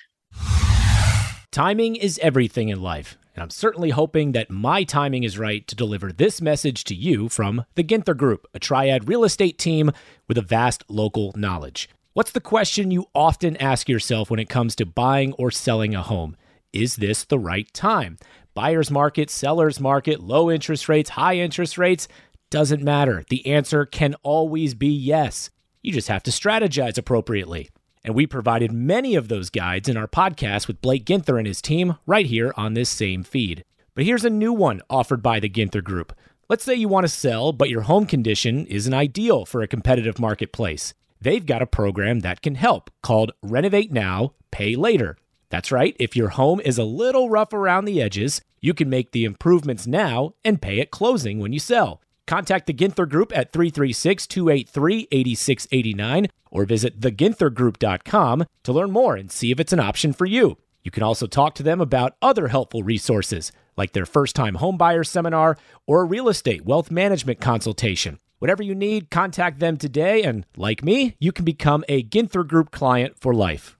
Timing 1.50 1.96
is 1.96 2.20
everything 2.22 2.68
in 2.68 2.82
life, 2.82 3.16
and 3.38 3.44
I'm 3.44 3.50
certainly 3.50 3.90
hoping 3.90 4.32
that 4.32 4.50
my 4.50 4.82
timing 4.82 5.22
is 5.22 5.38
right 5.38 5.64
to 5.68 5.76
deliver 5.76 6.10
this 6.10 6.42
message 6.42 6.82
to 6.82 6.94
you 6.96 7.28
from 7.28 7.64
the 7.76 7.84
Ginther 7.84 8.16
Group, 8.16 8.48
a 8.52 8.58
triad 8.58 9.08
real 9.08 9.22
estate 9.22 9.58
team 9.58 9.92
with 10.26 10.36
a 10.36 10.42
vast 10.42 10.82
local 10.88 11.32
knowledge. 11.36 11.88
What's 12.14 12.32
the 12.32 12.40
question 12.40 12.90
you 12.90 13.06
often 13.14 13.56
ask 13.58 13.88
yourself 13.88 14.28
when 14.28 14.40
it 14.40 14.48
comes 14.48 14.74
to 14.74 14.84
buying 14.84 15.34
or 15.34 15.52
selling 15.52 15.94
a 15.94 16.02
home? 16.02 16.36
Is 16.72 16.96
this 16.96 17.22
the 17.22 17.38
right 17.38 17.72
time? 17.72 18.18
Buyer's 18.54 18.90
market, 18.90 19.30
seller's 19.30 19.78
market, 19.78 20.18
low 20.18 20.50
interest 20.50 20.88
rates, 20.88 21.10
high 21.10 21.36
interest 21.36 21.78
rates 21.78 22.08
doesn't 22.50 22.82
matter. 22.82 23.22
The 23.30 23.46
answer 23.46 23.86
can 23.86 24.16
always 24.24 24.74
be 24.74 24.88
yes. 24.88 25.50
You 25.80 25.92
just 25.92 26.08
have 26.08 26.24
to 26.24 26.32
strategize 26.32 26.98
appropriately. 26.98 27.70
And 28.04 28.14
we 28.14 28.26
provided 28.26 28.72
many 28.72 29.14
of 29.14 29.28
those 29.28 29.50
guides 29.50 29.88
in 29.88 29.96
our 29.96 30.08
podcast 30.08 30.66
with 30.66 30.80
Blake 30.80 31.04
Ginther 31.04 31.38
and 31.38 31.46
his 31.46 31.60
team 31.60 31.96
right 32.06 32.26
here 32.26 32.52
on 32.56 32.74
this 32.74 32.88
same 32.88 33.22
feed. 33.22 33.64
But 33.94 34.04
here's 34.04 34.24
a 34.24 34.30
new 34.30 34.52
one 34.52 34.80
offered 34.88 35.22
by 35.22 35.40
the 35.40 35.48
Ginther 35.48 35.82
Group. 35.82 36.12
Let's 36.48 36.64
say 36.64 36.74
you 36.74 36.88
want 36.88 37.04
to 37.04 37.08
sell, 37.08 37.52
but 37.52 37.68
your 37.68 37.82
home 37.82 38.06
condition 38.06 38.64
isn't 38.66 38.94
ideal 38.94 39.44
for 39.44 39.60
a 39.60 39.68
competitive 39.68 40.18
marketplace. 40.18 40.94
They've 41.20 41.44
got 41.44 41.62
a 41.62 41.66
program 41.66 42.20
that 42.20 42.42
can 42.42 42.54
help 42.54 42.90
called 43.02 43.32
Renovate 43.42 43.92
Now, 43.92 44.34
Pay 44.50 44.76
Later. 44.76 45.16
That's 45.50 45.72
right, 45.72 45.96
if 45.98 46.14
your 46.14 46.28
home 46.28 46.60
is 46.60 46.78
a 46.78 46.84
little 46.84 47.28
rough 47.28 47.52
around 47.52 47.84
the 47.84 48.00
edges, 48.00 48.40
you 48.60 48.72
can 48.72 48.88
make 48.88 49.12
the 49.12 49.24
improvements 49.24 49.86
now 49.86 50.34
and 50.44 50.62
pay 50.62 50.80
at 50.80 50.90
closing 50.90 51.38
when 51.38 51.52
you 51.52 51.58
sell. 51.58 52.00
Contact 52.28 52.66
the 52.66 52.74
Ginther 52.74 53.08
Group 53.08 53.32
at 53.34 53.54
336 53.54 54.26
283 54.26 55.08
8689 55.10 56.26
or 56.50 56.66
visit 56.66 57.00
theginthergroup.com 57.00 58.44
to 58.64 58.72
learn 58.72 58.90
more 58.90 59.16
and 59.16 59.32
see 59.32 59.50
if 59.50 59.58
it's 59.58 59.72
an 59.72 59.80
option 59.80 60.12
for 60.12 60.26
you. 60.26 60.58
You 60.84 60.90
can 60.90 61.02
also 61.02 61.26
talk 61.26 61.54
to 61.54 61.62
them 61.62 61.80
about 61.80 62.16
other 62.20 62.48
helpful 62.48 62.82
resources 62.82 63.50
like 63.78 63.92
their 63.92 64.04
first 64.04 64.36
time 64.36 64.56
homebuyer 64.56 65.06
seminar 65.06 65.56
or 65.86 66.02
a 66.02 66.04
real 66.04 66.28
estate 66.28 66.66
wealth 66.66 66.90
management 66.90 67.40
consultation. 67.40 68.18
Whatever 68.40 68.62
you 68.62 68.74
need, 68.74 69.08
contact 69.10 69.58
them 69.58 69.78
today. 69.78 70.22
And 70.22 70.44
like 70.54 70.84
me, 70.84 71.16
you 71.18 71.32
can 71.32 71.46
become 71.46 71.82
a 71.88 72.02
Ginther 72.02 72.46
Group 72.46 72.70
client 72.70 73.18
for 73.18 73.32
life. 73.32 73.74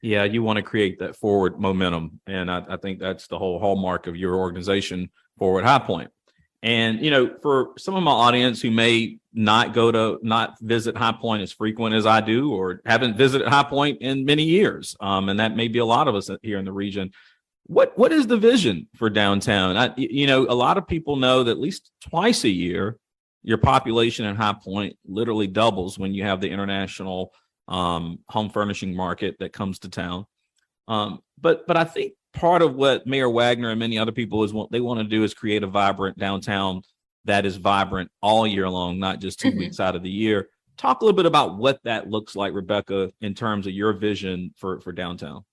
Yeah, 0.00 0.24
you 0.24 0.42
want 0.42 0.56
to 0.56 0.62
create 0.62 0.98
that 1.00 1.16
forward 1.16 1.60
momentum. 1.60 2.20
And 2.26 2.50
I, 2.50 2.64
I 2.66 2.76
think 2.78 2.98
that's 2.98 3.26
the 3.26 3.38
whole 3.38 3.58
hallmark 3.58 4.06
of 4.06 4.16
your 4.16 4.36
organization, 4.36 5.10
Forward 5.38 5.64
High 5.64 5.80
Point. 5.80 6.10
And 6.64 7.04
you 7.04 7.10
know, 7.10 7.36
for 7.42 7.74
some 7.76 7.94
of 7.94 8.02
my 8.02 8.10
audience 8.10 8.62
who 8.62 8.70
may 8.70 9.18
not 9.34 9.74
go 9.74 9.92
to 9.92 10.18
not 10.22 10.58
visit 10.62 10.96
High 10.96 11.12
Point 11.12 11.42
as 11.42 11.52
frequent 11.52 11.94
as 11.94 12.06
I 12.06 12.22
do, 12.22 12.52
or 12.54 12.80
haven't 12.86 13.18
visited 13.18 13.46
High 13.46 13.64
Point 13.64 13.98
in 14.00 14.24
many 14.24 14.44
years, 14.44 14.96
um, 14.98 15.28
and 15.28 15.38
that 15.40 15.54
may 15.54 15.68
be 15.68 15.78
a 15.78 15.84
lot 15.84 16.08
of 16.08 16.14
us 16.14 16.30
here 16.42 16.58
in 16.58 16.64
the 16.64 16.72
region. 16.72 17.12
what 17.66 17.96
what 17.98 18.12
is 18.12 18.26
the 18.26 18.38
vision 18.38 18.88
for 18.96 19.10
downtown? 19.10 19.76
I, 19.76 19.92
you 19.96 20.26
know, 20.26 20.46
a 20.48 20.54
lot 20.54 20.78
of 20.78 20.86
people 20.86 21.16
know 21.16 21.44
that 21.44 21.50
at 21.50 21.60
least 21.60 21.90
twice 22.00 22.44
a 22.44 22.48
year, 22.48 22.98
your 23.42 23.58
population 23.58 24.24
in 24.24 24.36
High 24.36 24.54
Point 24.54 24.96
literally 25.06 25.46
doubles 25.46 25.98
when 25.98 26.14
you 26.14 26.24
have 26.24 26.40
the 26.40 26.50
international 26.50 27.32
um, 27.68 28.20
home 28.28 28.50
furnishing 28.50 28.94
market 28.94 29.36
that 29.38 29.52
comes 29.52 29.80
to 29.80 29.88
town. 29.88 30.26
Um, 30.88 31.20
but 31.38 31.66
but 31.66 31.76
I 31.76 31.84
think 31.84 32.14
part 32.34 32.62
of 32.62 32.74
what 32.74 33.06
Mayor 33.06 33.30
Wagner 33.30 33.70
and 33.70 33.78
many 33.78 33.98
other 33.98 34.12
people 34.12 34.44
is 34.44 34.52
what 34.52 34.70
they 34.70 34.80
want 34.80 35.00
to 35.00 35.04
do 35.04 35.24
is 35.24 35.32
create 35.32 35.62
a 35.62 35.66
vibrant 35.66 36.18
downtown 36.18 36.82
that 37.24 37.46
is 37.46 37.56
vibrant 37.56 38.10
all 38.20 38.46
year 38.46 38.68
long, 38.68 38.98
not 38.98 39.20
just 39.20 39.40
2 39.40 39.48
mm-hmm. 39.48 39.58
weeks 39.60 39.80
out 39.80 39.96
of 39.96 40.02
the 40.02 40.10
year. 40.10 40.48
Talk 40.76 41.00
a 41.00 41.04
little 41.04 41.16
bit 41.16 41.26
about 41.26 41.56
what 41.56 41.78
that 41.84 42.10
looks 42.10 42.36
like, 42.36 42.52
Rebecca, 42.52 43.10
in 43.20 43.34
terms 43.34 43.66
of 43.66 43.72
your 43.72 43.92
vision 43.92 44.52
for 44.56 44.80
for 44.80 44.92
downtown. 44.92 45.44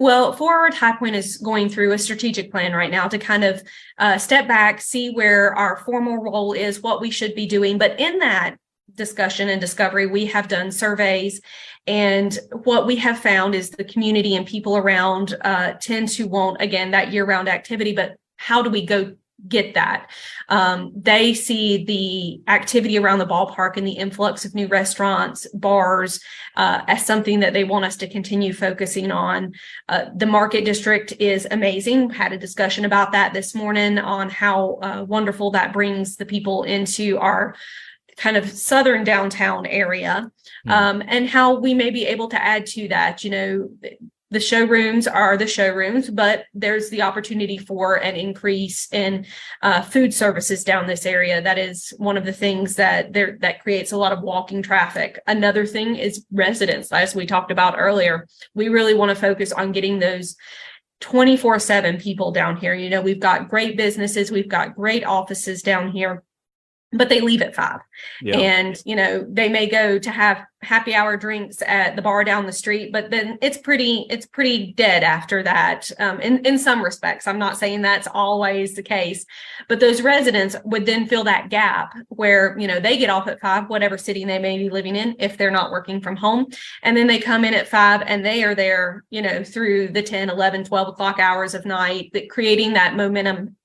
Well, 0.00 0.32
Forward 0.32 0.74
High 0.74 0.96
Point 0.96 1.16
is 1.16 1.38
going 1.38 1.68
through 1.68 1.92
a 1.92 1.98
strategic 1.98 2.52
plan 2.52 2.72
right 2.72 2.90
now 2.90 3.08
to 3.08 3.18
kind 3.18 3.42
of 3.42 3.60
uh, 3.98 4.16
step 4.16 4.46
back, 4.46 4.80
see 4.80 5.10
where 5.10 5.52
our 5.56 5.78
formal 5.78 6.18
role 6.18 6.52
is, 6.52 6.80
what 6.80 7.00
we 7.00 7.10
should 7.10 7.34
be 7.34 7.46
doing. 7.46 7.78
But 7.78 7.98
in 7.98 8.20
that 8.20 8.56
discussion 8.98 9.48
and 9.48 9.60
discovery, 9.60 10.06
we 10.06 10.26
have 10.26 10.48
done 10.48 10.70
surveys. 10.70 11.40
And 11.86 12.38
what 12.64 12.86
we 12.86 12.96
have 12.96 13.18
found 13.18 13.54
is 13.54 13.70
the 13.70 13.84
community 13.84 14.36
and 14.36 14.46
people 14.46 14.76
around 14.76 15.34
uh, 15.40 15.72
tend 15.80 16.10
to 16.10 16.28
want, 16.28 16.60
again, 16.60 16.90
that 16.90 17.12
year 17.12 17.24
round 17.24 17.48
activity. 17.48 17.94
But 17.94 18.16
how 18.36 18.60
do 18.62 18.68
we 18.68 18.84
go 18.84 19.14
get 19.46 19.74
that. 19.74 20.10
Um, 20.48 20.92
they 20.96 21.32
see 21.32 21.84
the 21.84 22.50
activity 22.50 22.98
around 22.98 23.20
the 23.20 23.26
ballpark 23.26 23.76
and 23.76 23.86
the 23.86 23.92
influx 23.92 24.44
of 24.44 24.54
new 24.54 24.66
restaurants, 24.66 25.46
bars, 25.54 26.20
uh, 26.56 26.82
as 26.88 27.06
something 27.06 27.38
that 27.40 27.52
they 27.52 27.62
want 27.62 27.84
us 27.84 27.96
to 27.98 28.08
continue 28.08 28.52
focusing 28.52 29.12
on. 29.12 29.52
Uh, 29.88 30.06
the 30.16 30.26
market 30.26 30.64
district 30.64 31.12
is 31.20 31.46
amazing. 31.50 32.10
Had 32.10 32.32
a 32.32 32.38
discussion 32.38 32.84
about 32.84 33.12
that 33.12 33.32
this 33.32 33.54
morning 33.54 33.98
on 33.98 34.28
how 34.28 34.78
uh, 34.82 35.04
wonderful 35.06 35.52
that 35.52 35.72
brings 35.72 36.16
the 36.16 36.26
people 36.26 36.64
into 36.64 37.18
our 37.18 37.54
kind 38.18 38.36
of 38.36 38.50
southern 38.50 39.04
downtown 39.04 39.64
area 39.64 40.30
hmm. 40.64 40.70
um, 40.70 41.02
and 41.06 41.28
how 41.28 41.58
we 41.58 41.72
may 41.72 41.90
be 41.90 42.04
able 42.04 42.28
to 42.28 42.42
add 42.42 42.66
to 42.66 42.88
that 42.88 43.24
you 43.24 43.30
know 43.30 43.68
the 44.30 44.40
showrooms 44.40 45.06
are 45.06 45.36
the 45.36 45.46
showrooms, 45.46 46.10
but 46.10 46.44
there's 46.52 46.90
the 46.90 47.02
opportunity 47.02 47.56
for 47.56 47.94
an 47.94 48.14
increase 48.14 48.86
in 48.92 49.24
uh, 49.62 49.80
food 49.80 50.12
services 50.12 50.64
down 50.64 50.86
this 50.86 51.06
area. 51.06 51.40
That 51.40 51.58
is 51.58 51.94
one 51.96 52.18
of 52.18 52.26
the 52.26 52.32
things 52.32 52.76
that 52.76 53.12
there 53.14 53.38
that 53.40 53.62
creates 53.62 53.92
a 53.92 53.96
lot 53.96 54.12
of 54.12 54.20
walking 54.20 54.62
traffic. 54.62 55.18
Another 55.26 55.64
thing 55.64 55.96
is 55.96 56.26
residents, 56.30 56.92
as 56.92 57.14
we 57.14 57.24
talked 57.24 57.50
about 57.50 57.76
earlier. 57.78 58.28
We 58.54 58.68
really 58.68 58.94
want 58.94 59.10
to 59.10 59.14
focus 59.14 59.50
on 59.50 59.72
getting 59.72 59.98
those 59.98 60.36
24 61.00 61.58
7 61.58 61.96
people 61.98 62.30
down 62.30 62.58
here. 62.58 62.74
You 62.74 62.90
know, 62.90 63.00
we've 63.00 63.20
got 63.20 63.48
great 63.48 63.78
businesses, 63.78 64.30
we've 64.30 64.48
got 64.48 64.74
great 64.74 65.04
offices 65.04 65.62
down 65.62 65.90
here 65.90 66.22
but 66.92 67.08
they 67.08 67.20
leave 67.20 67.42
at 67.42 67.54
five. 67.54 67.80
Yeah. 68.22 68.38
and 68.38 68.80
you 68.84 68.96
know 68.96 69.26
they 69.28 69.48
may 69.48 69.66
go 69.66 69.98
to 69.98 70.10
have 70.10 70.44
happy 70.62 70.94
hour 70.94 71.16
drinks 71.16 71.62
at 71.62 71.94
the 71.96 72.02
bar 72.02 72.24
down 72.24 72.46
the 72.46 72.52
street 72.52 72.92
but 72.92 73.10
then 73.10 73.38
it's 73.40 73.58
pretty 73.58 74.06
it's 74.10 74.26
pretty 74.26 74.72
dead 74.72 75.04
after 75.04 75.42
that 75.42 75.90
um, 75.98 76.20
in 76.20 76.44
in 76.46 76.58
some 76.58 76.82
respects. 76.82 77.26
I'm 77.26 77.38
not 77.38 77.58
saying 77.58 77.82
that's 77.82 78.08
always 78.12 78.74
the 78.74 78.82
case 78.82 79.26
but 79.68 79.80
those 79.80 80.00
residents 80.00 80.56
would 80.64 80.86
then 80.86 81.06
fill 81.06 81.24
that 81.24 81.50
gap 81.50 81.94
where 82.08 82.58
you 82.58 82.66
know 82.66 82.80
they 82.80 82.96
get 82.96 83.10
off 83.10 83.28
at 83.28 83.40
five 83.40 83.68
whatever 83.68 83.98
city 83.98 84.24
they 84.24 84.38
may 84.38 84.56
be 84.58 84.70
living 84.70 84.96
in 84.96 85.14
if 85.18 85.36
they're 85.36 85.50
not 85.50 85.70
working 85.70 86.00
from 86.00 86.16
home. 86.16 86.46
And 86.82 86.96
then 86.96 87.06
they 87.06 87.18
come 87.18 87.44
in 87.44 87.54
at 87.54 87.68
five 87.68 88.02
and 88.06 88.24
they 88.24 88.42
are 88.44 88.54
there 88.54 89.04
you 89.10 89.22
know 89.22 89.44
through 89.44 89.88
the 89.88 90.02
10 90.02 90.30
11 90.30 90.64
12 90.64 90.88
o'clock 90.88 91.18
hours 91.18 91.54
of 91.54 91.66
night 91.66 92.10
that 92.14 92.30
creating 92.30 92.72
that 92.72 92.96
momentum 92.96 93.56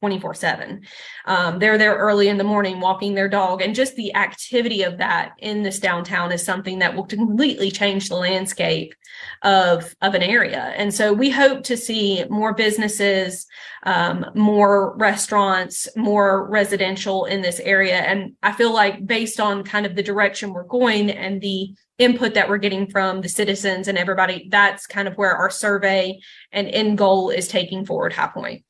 24 0.00 0.34
7. 0.34 0.82
Um, 1.26 1.58
they're 1.58 1.78
there 1.78 1.96
early 1.96 2.28
in 2.28 2.36
the 2.36 2.44
morning 2.44 2.80
walking 2.80 3.14
their 3.14 3.28
dog. 3.28 3.62
And 3.62 3.74
just 3.74 3.96
the 3.96 4.14
activity 4.14 4.82
of 4.82 4.98
that 4.98 5.32
in 5.38 5.62
this 5.62 5.78
downtown 5.78 6.32
is 6.32 6.44
something 6.44 6.80
that 6.80 6.94
will 6.94 7.06
completely 7.06 7.70
change 7.70 8.08
the 8.08 8.16
landscape 8.16 8.94
of, 9.42 9.94
of 10.02 10.14
an 10.14 10.22
area. 10.22 10.72
And 10.76 10.92
so 10.92 11.12
we 11.12 11.30
hope 11.30 11.62
to 11.64 11.76
see 11.76 12.24
more 12.28 12.54
businesses, 12.54 13.46
um, 13.84 14.26
more 14.34 14.96
restaurants, 14.96 15.88
more 15.96 16.48
residential 16.48 17.24
in 17.26 17.42
this 17.42 17.60
area. 17.60 17.96
And 17.96 18.34
I 18.42 18.52
feel 18.52 18.72
like 18.72 19.06
based 19.06 19.40
on 19.40 19.64
kind 19.64 19.86
of 19.86 19.94
the 19.94 20.02
direction 20.02 20.52
we're 20.52 20.64
going 20.64 21.10
and 21.10 21.40
the 21.40 21.74
input 21.98 22.34
that 22.34 22.48
we're 22.48 22.58
getting 22.58 22.88
from 22.88 23.20
the 23.20 23.28
citizens 23.28 23.88
and 23.88 23.96
everybody, 23.96 24.48
that's 24.50 24.86
kind 24.86 25.06
of 25.06 25.14
where 25.14 25.34
our 25.34 25.50
survey 25.50 26.18
and 26.50 26.68
end 26.68 26.98
goal 26.98 27.30
is 27.30 27.48
taking 27.48 27.84
forward 27.84 28.12
High 28.12 28.28
Point. 28.28 28.64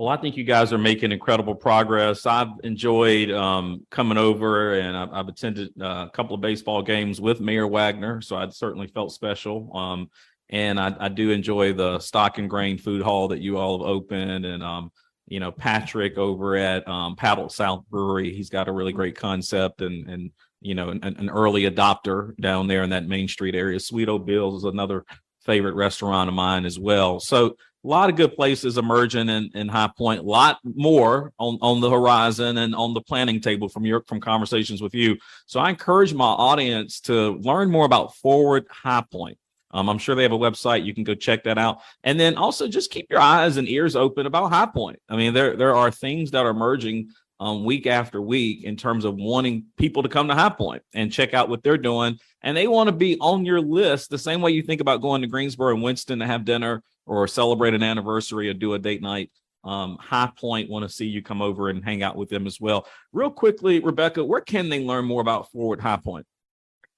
Well, 0.00 0.08
I 0.08 0.16
think 0.16 0.38
you 0.38 0.44
guys 0.44 0.72
are 0.72 0.78
making 0.78 1.12
incredible 1.12 1.54
progress. 1.54 2.24
I've 2.24 2.48
enjoyed 2.64 3.30
um, 3.30 3.86
coming 3.90 4.16
over 4.16 4.72
and 4.72 4.96
I've, 4.96 5.12
I've 5.12 5.28
attended 5.28 5.74
uh, 5.78 6.06
a 6.08 6.10
couple 6.14 6.34
of 6.34 6.40
baseball 6.40 6.80
games 6.80 7.20
with 7.20 7.42
Mayor 7.42 7.66
Wagner, 7.66 8.22
so 8.22 8.34
I 8.34 8.48
certainly 8.48 8.86
felt 8.86 9.12
special. 9.12 9.76
Um, 9.76 10.08
and 10.48 10.80
I, 10.80 10.96
I, 10.98 11.08
do 11.10 11.30
enjoy 11.32 11.74
the 11.74 11.98
stock 11.98 12.38
and 12.38 12.48
grain 12.48 12.78
food 12.78 13.02
hall 13.02 13.28
that 13.28 13.42
you 13.42 13.58
all 13.58 13.78
have 13.78 13.86
opened. 13.86 14.46
And, 14.46 14.62
um, 14.62 14.90
you 15.26 15.38
know, 15.38 15.52
Patrick 15.52 16.16
over 16.16 16.56
at 16.56 16.88
um, 16.88 17.14
Paddle 17.14 17.50
South 17.50 17.84
Brewery, 17.90 18.32
he's 18.32 18.48
got 18.48 18.68
a 18.68 18.72
really 18.72 18.94
great 18.94 19.16
concept 19.16 19.82
and, 19.82 20.08
and 20.08 20.30
you 20.62 20.74
know, 20.74 20.88
an, 20.88 21.04
an 21.04 21.28
early 21.28 21.64
adopter 21.70 22.34
down 22.38 22.68
there 22.68 22.84
in 22.84 22.88
that 22.88 23.06
Main 23.06 23.28
Street 23.28 23.54
area. 23.54 23.78
Sweet 23.78 24.08
Bill's 24.24 24.62
is 24.62 24.64
another 24.64 25.04
favorite 25.44 25.74
restaurant 25.74 26.28
of 26.28 26.34
mine 26.34 26.64
as 26.64 26.78
well. 26.78 27.20
So 27.20 27.56
a 27.82 27.88
lot 27.88 28.10
of 28.10 28.16
good 28.16 28.34
places 28.34 28.76
emerging 28.76 29.28
in, 29.28 29.50
in 29.54 29.68
High 29.68 29.90
Point, 29.96 30.20
a 30.20 30.24
lot 30.24 30.58
more 30.64 31.32
on, 31.38 31.58
on 31.62 31.80
the 31.80 31.90
horizon 31.90 32.58
and 32.58 32.74
on 32.74 32.92
the 32.92 33.00
planning 33.00 33.40
table 33.40 33.68
from 33.68 33.86
your 33.86 34.02
from 34.06 34.20
conversations 34.20 34.82
with 34.82 34.94
you. 34.94 35.16
So 35.46 35.60
I 35.60 35.70
encourage 35.70 36.12
my 36.12 36.26
audience 36.26 37.00
to 37.02 37.38
learn 37.38 37.70
more 37.70 37.86
about 37.86 38.14
Forward 38.16 38.66
High 38.70 39.04
Point. 39.10 39.38
Um, 39.72 39.88
I'm 39.88 39.98
sure 39.98 40.14
they 40.14 40.24
have 40.24 40.32
a 40.32 40.38
website. 40.38 40.84
You 40.84 40.94
can 40.94 41.04
go 41.04 41.14
check 41.14 41.44
that 41.44 41.56
out. 41.56 41.78
And 42.02 42.18
then 42.18 42.36
also 42.36 42.66
just 42.66 42.90
keep 42.90 43.06
your 43.08 43.20
eyes 43.20 43.56
and 43.56 43.68
ears 43.68 43.94
open 43.94 44.26
about 44.26 44.52
High 44.52 44.66
Point. 44.66 44.98
I 45.08 45.16
mean, 45.16 45.32
there 45.32 45.56
there 45.56 45.74
are 45.74 45.90
things 45.90 46.32
that 46.32 46.44
are 46.44 46.50
emerging 46.50 47.10
um, 47.40 47.64
week 47.64 47.86
after 47.86 48.20
week 48.20 48.64
in 48.64 48.76
terms 48.76 49.04
of 49.04 49.16
wanting 49.16 49.64
people 49.78 50.02
to 50.02 50.08
come 50.08 50.28
to 50.28 50.34
High 50.34 50.50
Point 50.50 50.82
and 50.94 51.10
check 51.10 51.32
out 51.32 51.48
what 51.48 51.62
they're 51.62 51.78
doing. 51.78 52.18
And 52.42 52.56
they 52.56 52.68
want 52.68 52.88
to 52.88 52.92
be 52.92 53.18
on 53.18 53.46
your 53.46 53.60
list 53.60 54.10
the 54.10 54.18
same 54.18 54.42
way 54.42 54.50
you 54.52 54.62
think 54.62 54.82
about 54.82 55.00
going 55.00 55.22
to 55.22 55.26
Greensboro 55.26 55.74
and 55.74 55.82
Winston 55.82 56.18
to 56.20 56.26
have 56.26 56.44
dinner 56.44 56.82
or 57.06 57.26
celebrate 57.26 57.74
an 57.74 57.82
anniversary 57.82 58.48
or 58.48 58.54
do 58.54 58.74
a 58.74 58.78
date 58.78 59.02
night, 59.02 59.30
um, 59.64 59.96
High 59.98 60.30
Point 60.36 60.70
want 60.70 60.84
to 60.84 60.88
see 60.88 61.06
you 61.06 61.22
come 61.22 61.40
over 61.40 61.70
and 61.70 61.82
hang 61.82 62.02
out 62.02 62.16
with 62.16 62.28
them 62.28 62.46
as 62.46 62.60
well. 62.60 62.86
Real 63.12 63.30
quickly, 63.30 63.80
Rebecca, 63.80 64.22
where 64.22 64.42
can 64.42 64.68
they 64.68 64.84
learn 64.84 65.06
more 65.06 65.22
about 65.22 65.50
Forward 65.50 65.80
High 65.80 65.96
Point? 65.96 66.26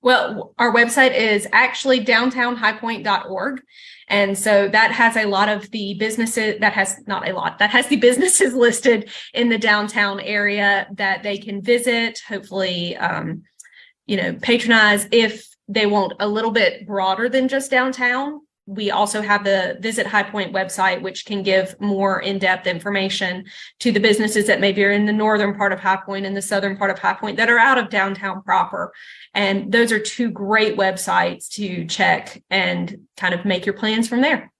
Well, 0.02 0.52
our 0.58 0.74
website 0.74 1.16
is 1.16 1.46
actually 1.52 2.04
downtownhighpoint.org. 2.04 3.62
And 4.08 4.36
so 4.36 4.68
that 4.68 4.90
has 4.90 5.16
a 5.16 5.26
lot 5.26 5.48
of 5.48 5.70
the 5.70 5.94
businesses 5.94 6.58
that 6.60 6.72
has 6.72 7.00
not 7.06 7.28
a 7.28 7.32
lot 7.32 7.60
that 7.60 7.70
has 7.70 7.86
the 7.86 7.96
businesses 8.08 8.52
listed 8.52 9.10
in 9.32 9.48
the 9.48 9.58
downtown 9.58 10.20
area 10.20 10.88
that 10.94 11.22
they 11.22 11.38
can 11.38 11.62
visit, 11.62 12.20
hopefully, 12.28 12.96
um, 12.96 13.42
you 14.06 14.16
know, 14.16 14.34
patronize 14.42 15.06
if 15.12 15.48
they 15.68 15.86
want 15.86 16.14
a 16.18 16.28
little 16.28 16.50
bit 16.50 16.86
broader 16.86 17.28
than 17.28 17.48
just 17.48 17.70
downtown 17.70 18.40
we 18.66 18.90
also 18.90 19.20
have 19.20 19.42
the 19.42 19.76
Visit 19.80 20.06
High 20.06 20.22
Point 20.22 20.52
website, 20.52 21.02
which 21.02 21.26
can 21.26 21.42
give 21.42 21.78
more 21.80 22.20
in 22.20 22.38
depth 22.38 22.66
information 22.66 23.44
to 23.80 23.90
the 23.90 23.98
businesses 23.98 24.46
that 24.46 24.60
maybe 24.60 24.84
are 24.84 24.92
in 24.92 25.04
the 25.04 25.12
northern 25.12 25.54
part 25.56 25.72
of 25.72 25.80
High 25.80 26.00
Point 26.04 26.26
and 26.26 26.36
the 26.36 26.42
southern 26.42 26.76
part 26.76 26.90
of 26.90 26.98
High 26.98 27.14
Point 27.14 27.36
that 27.38 27.50
are 27.50 27.58
out 27.58 27.78
of 27.78 27.90
downtown 27.90 28.42
proper. 28.42 28.92
And 29.34 29.72
those 29.72 29.90
are 29.90 29.98
two 29.98 30.30
great 30.30 30.76
websites 30.76 31.48
to 31.54 31.86
check 31.86 32.42
and 32.50 33.06
kind 33.16 33.34
of 33.34 33.44
make 33.44 33.66
your 33.66 33.74
plans 33.74 34.08
from 34.08 34.20
there. 34.20 34.52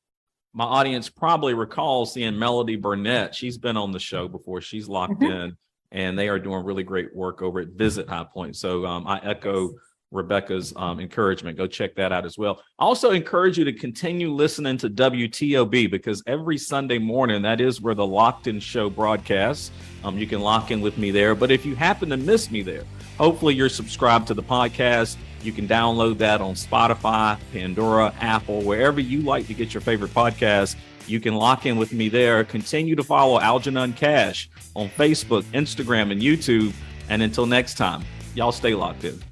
My 0.53 0.65
audience 0.65 1.09
probably 1.09 1.55
recalls 1.55 2.12
seeing 2.12 2.38
Melody 2.38 2.77
Burnett. 2.77 3.35
She's 3.35 3.57
been 3.57 3.77
on 3.77 3.93
the 3.93 4.01
show 4.01 4.27
before, 4.27 4.61
she's 4.61 4.88
locked 4.88 5.21
mm-hmm. 5.21 5.33
in, 5.33 5.57
and 5.93 6.19
they 6.19 6.29
are 6.29 6.38
doing 6.38 6.65
really 6.65 6.83
great 6.83 7.15
work 7.15 7.41
over 7.41 7.61
at 7.61 7.69
Visit 7.69 8.09
High 8.09 8.25
Point. 8.25 8.57
So 8.57 8.85
um, 8.85 9.07
I 9.07 9.21
echo 9.23 9.71
Rebecca's 10.12 10.72
um, 10.77 11.01
encouragement. 11.01 11.57
Go 11.57 11.66
check 11.66 11.94
that 11.96 12.12
out 12.12 12.25
as 12.25 12.38
well. 12.38 12.62
I 12.79 12.85
also 12.85 13.11
encourage 13.11 13.59
you 13.59 13.64
to 13.64 13.72
continue 13.72 14.31
listening 14.31 14.77
to 14.79 14.90
WTOB 14.90 15.90
because 15.90 16.22
every 16.27 16.59
Sunday 16.59 16.98
morning, 16.98 17.42
that 17.42 17.61
is 17.61 17.81
where 17.81 17.94
the 17.94 18.07
Locked 18.07 18.46
In 18.46 18.61
Show 18.61 18.90
broadcasts. 18.90 19.70
Um, 20.05 20.18
you 20.18 20.27
can 20.27 20.40
lock 20.40 20.70
in 20.70 20.81
with 20.81 20.98
me 20.98 21.11
there. 21.11 21.35
But 21.35 21.51
if 21.51 21.64
you 21.64 21.75
happen 21.75 22.11
to 22.11 22.16
miss 22.16 22.51
me 22.51 22.62
there, 22.62 22.85
hopefully 23.18 23.55
you're 23.55 23.68
subscribed 23.68 24.27
to 24.29 24.35
the 24.35 24.42
podcast. 24.42 25.16
You 25.42 25.53
can 25.53 25.66
download 25.66 26.18
that 26.18 26.40
on 26.40 26.55
Spotify, 26.55 27.38
Pandora, 27.53 28.14
Apple, 28.20 28.62
wherever 28.62 29.01
you 29.01 29.22
like 29.22 29.46
to 29.48 29.55
get 29.55 29.75
your 29.75 29.81
favorite 29.81 30.14
podcast. 30.14 30.77
You 31.07 31.18
can 31.18 31.35
lock 31.35 31.66
in 31.66 31.77
with 31.77 31.92
me 31.92 32.09
there. 32.09 32.44
Continue 32.44 32.94
to 32.94 33.03
follow 33.03 33.40
Algernon 33.40 33.92
Cash 33.92 34.48
on 34.77 34.88
Facebook, 34.90 35.42
Instagram, 35.53 36.12
and 36.12 36.20
YouTube. 36.20 36.72
And 37.09 37.22
until 37.22 37.46
next 37.46 37.75
time, 37.75 38.05
y'all 38.35 38.53
stay 38.53 38.75
locked 38.75 39.05
in. 39.05 39.32